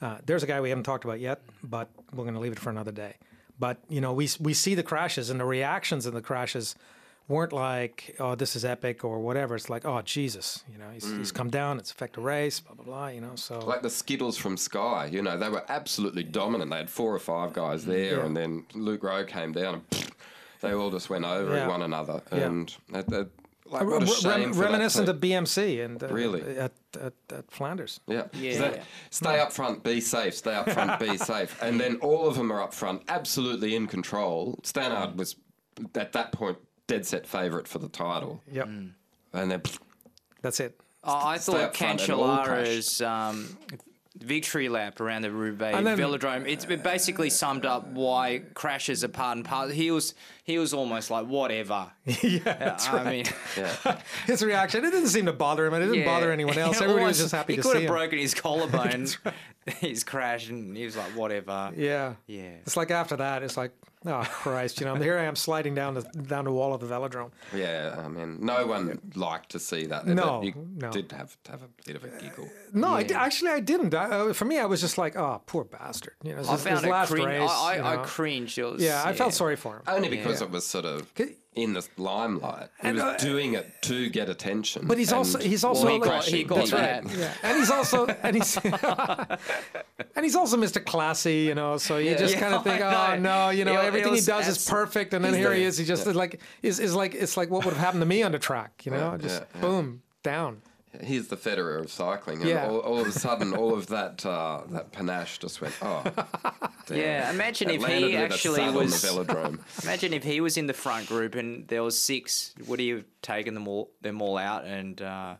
[0.00, 2.58] Uh, there's a guy we haven't talked about yet, but we're going to leave it
[2.58, 3.14] for another day.
[3.58, 6.74] But, you know, we, we see the crashes and the reactions in the crashes
[7.28, 9.54] weren't like, oh, this is epic or whatever.
[9.54, 10.64] It's like, oh, Jesus.
[10.70, 11.78] You know, he's, he's come down.
[11.78, 13.36] It's affected a race, blah, blah, blah, you know.
[13.36, 16.70] So, like the Skittles from Sky, you know, they were absolutely dominant.
[16.70, 18.24] They had four or five guys there, Yeah.
[18.26, 20.10] and then Luke Rowe came down, and
[20.60, 21.68] they all just went over Yeah.
[21.68, 22.22] one another.
[22.32, 22.38] Yeah.
[22.46, 23.28] And that, that,
[23.66, 24.52] like, what a shame.
[24.52, 26.42] for reminiscent of BMC and uh, Really?
[26.58, 28.00] at, at, at Flanders.
[28.06, 28.24] Yeah.
[28.34, 28.52] Yeah.
[28.54, 30.34] So that- stay up front, be safe.
[30.34, 31.56] Stay up front, be safe.
[31.62, 34.58] And then all of them are up front, absolutely in control.
[34.62, 35.36] Stannard was
[35.94, 38.66] at that point dead set favourite for the title, Yep.
[38.66, 38.94] and
[39.32, 39.62] then
[40.42, 40.78] That's it.
[41.04, 42.46] Oh, I thought up front and all crash.
[42.46, 43.56] Cancellara's um,
[44.16, 49.08] victory lap around the Roubaix then- Velodrome, it's, it basically summed up why crashes are
[49.08, 49.72] part and part.
[49.72, 50.14] He was
[50.44, 51.90] he was almost like whatever.
[52.22, 53.24] yeah, that's I mean,
[53.56, 53.98] yeah.
[54.26, 54.84] his reaction.
[54.84, 56.04] It didn't seem to bother him, it didn't yeah.
[56.04, 56.76] bother anyone else.
[56.80, 57.74] It Everybody was just happy to see him.
[57.74, 59.06] he could have broken his collarbone,
[59.80, 61.72] his crash, and he was like, whatever.
[61.76, 62.50] Yeah, Yeah.
[62.66, 63.72] It's like after that, it's like,
[64.06, 66.86] oh Christ, you know, here I am sliding down the down the wall of the
[66.86, 67.30] velodrome.
[67.54, 70.06] Yeah, I mean, no one liked to see that.
[70.06, 70.90] No, you no.
[70.90, 72.48] did have to have a bit of a giggle.
[72.72, 73.94] No, I di- actually I didn't.
[73.94, 76.14] I, uh, for me, I was just like, oh, poor bastard.
[76.24, 77.26] You know, I his, found his it last cringe.
[77.26, 77.50] race.
[77.50, 78.58] I, you I, I cringed.
[78.58, 79.82] Was, yeah, I felt sorry for him.
[79.86, 80.46] Only because Yeah.
[80.46, 82.68] it was sort of C- in the limelight.
[82.80, 84.86] He And, was uh, doing it to get attention.
[84.86, 87.04] But he's also he's also Well, he like, got- he got that.
[87.04, 87.16] right.
[87.16, 88.56] Yeah, and he's also and he's
[90.16, 90.84] and he's also Mr.
[90.84, 91.76] Classy, you know.
[91.76, 94.20] So you just Yeah, kind of think, oh no, you know, It- it everything he
[94.20, 95.76] does is perfect, and then He's here he is.
[95.78, 98.22] He just is like is is like it's like what would have happened to me
[98.22, 99.60] on the track, you know, just yeah, yeah.
[99.60, 100.62] boom down.
[101.02, 102.68] He's the Federer of cycling, and Yeah.
[102.68, 105.74] all, all of a sudden, all of that uh, that panache just went.
[105.80, 106.02] Oh,
[106.86, 106.98] damn.
[106.98, 109.00] Yeah, imagine It if he actually was.
[109.00, 109.58] the velodrome.
[109.84, 112.54] Imagine if he was in the front group and there was six.
[112.66, 115.36] Would he have taken them all them all out and uh,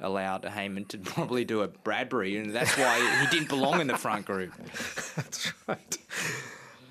[0.00, 2.38] allowed Hayman to probably do a Bradbury?
[2.38, 4.52] And that's why he didn't belong in the front group.
[5.16, 5.98] That's right.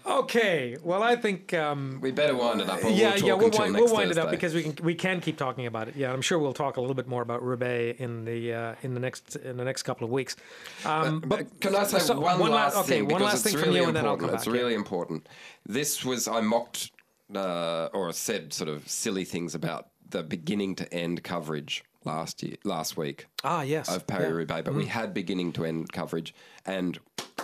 [0.06, 2.80] Okay, well, I think um, we better wind it up.
[2.84, 5.38] Yeah, we'll yeah, we'll wind, we'll wind it up because we can we can keep
[5.38, 5.96] talking about it.
[5.96, 8.94] Yeah, I'm sure we'll talk a little bit more about Roubaix in the uh, in
[8.96, 10.36] the next in the next couple of weeks.
[10.86, 13.08] Um, but Can I say so one, la- last okay, thing?
[13.10, 14.54] one last thing from really you, and then I'll come It's back.
[14.54, 14.60] yeah.
[14.62, 15.28] really important.
[15.68, 16.92] This was I mocked
[17.36, 22.56] uh, or said sort of silly things about the beginning to end coverage last year,
[22.64, 23.88] last week Ah, yes.
[23.88, 24.18] of Yeah.
[24.18, 26.34] Paris Roubaix, but we had beginning to end coverage.
[26.66, 26.98] And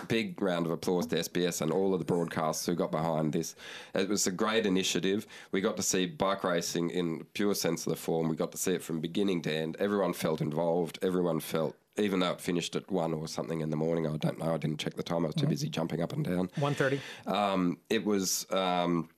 [0.06, 3.54] big round of applause to SBS and all of the broadcasts who got behind this.
[3.94, 5.26] It was a great initiative.
[5.52, 8.28] We got to see bike racing in pure sense of the form.
[8.28, 9.76] We got to see it from beginning to end.
[9.78, 10.98] Everyone felt involved.
[11.02, 14.38] Everyone felt, even though it finished at one or something in the morning, I don't
[14.38, 14.54] know.
[14.54, 15.24] I didn't check the time.
[15.24, 16.50] I was too busy jumping up and down.
[16.58, 17.00] 130.
[17.26, 18.46] Um, it was.
[18.50, 19.08] Um,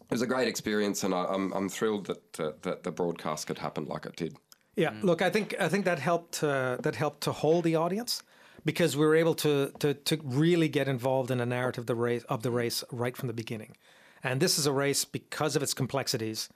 [0.00, 3.46] it was a great experience, and I, I'm, I'm thrilled that, uh, that the broadcast
[3.46, 4.36] could happen like it did.
[4.76, 8.22] Yeah, look, I think I think that helped uh, that helped to hold the audience
[8.64, 11.94] because we were able to to to really get involved in a narrative of the
[11.94, 13.76] race of the race right from the beginning.
[14.22, 16.48] And this is a race because of its complexities.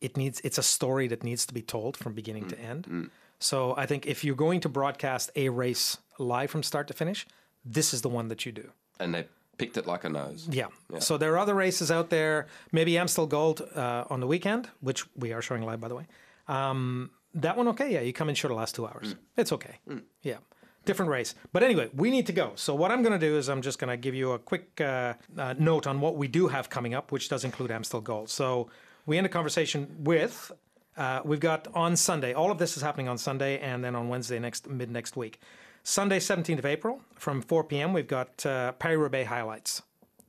[0.00, 3.10] It needs it's a story that needs to be told from beginning to end.
[3.38, 7.26] So I think if you're going to broadcast a race live from start to finish,
[7.64, 8.70] this is the one that you do.
[9.00, 9.26] And they
[9.58, 10.48] picked it like a nose.
[10.50, 10.68] Yeah.
[10.98, 12.46] So there are other races out there.
[12.70, 16.06] Maybe Amstel Gold uh, on the weekend, which we are showing live, by the way.
[16.48, 17.92] Um, that one, okay.
[17.92, 19.14] Yeah, you come in short the last two hours.
[19.36, 19.78] It's okay.
[20.22, 20.38] Yeah.
[20.84, 21.34] Different race.
[21.52, 22.52] But anyway, we need to go.
[22.56, 24.80] So what I'm going to do is I'm just going to give you a quick
[24.80, 28.30] uh, uh, note on what we do have coming up, which does include Amstel Gold.
[28.30, 28.68] So
[29.06, 30.50] we end a conversation with
[30.96, 32.34] uh, we've got on Sunday.
[32.34, 35.40] All of this is happening on Sunday, and then on Wednesday next mid next week.
[35.84, 37.92] Sunday, 17th of April, from 4 p.m.
[37.92, 39.82] We've got uh, Paris Roubaix highlights.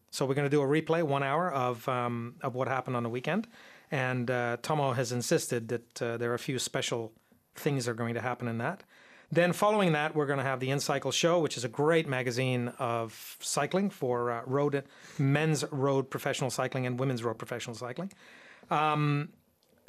[0.09, 3.03] So we're going to do a replay, one hour of um, of what happened on
[3.03, 3.47] the weekend,
[3.91, 7.11] and uh, Tomo has insisted that uh, there are a few special
[7.55, 8.83] things that are going to happen in that.
[9.33, 12.67] Then following that, we're going to have the InCycle Show, which is a great magazine
[12.77, 14.83] of cycling for uh, road,
[15.17, 18.13] men's road professional cycling and women's road professional cycling.
[18.69, 19.29] Um,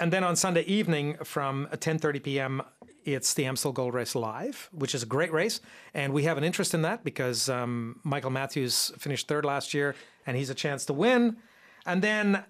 [0.01, 2.63] and then on Sunday evening from 10:30 p.m.
[3.05, 5.61] it's the Amstel Gold Race live, which is a great race,
[5.93, 9.95] and we have an interest in that because um, Michael Matthews finished third last year,
[10.27, 11.37] and he's a chance to win.
[11.85, 12.45] And then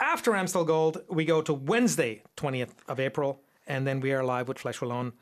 [0.00, 4.48] after Amstel Gold, we go to Wednesday, 20th of April, and then we are live
[4.48, 5.12] with Flèche Wallonne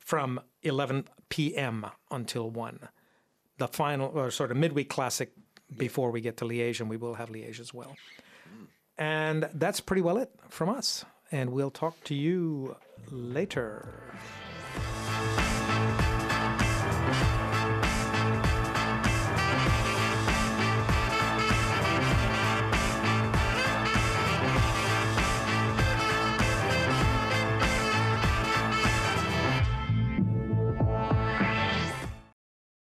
[0.00, 1.86] from 11 p.m.
[2.10, 2.88] until 1.
[3.58, 5.32] The final, or sort of midweek classic
[5.76, 7.96] before we get to Liège, and we will have Liège as well.
[8.98, 11.04] And that's pretty well it from us.
[11.32, 12.76] And we'll talk to you
[13.10, 14.02] later.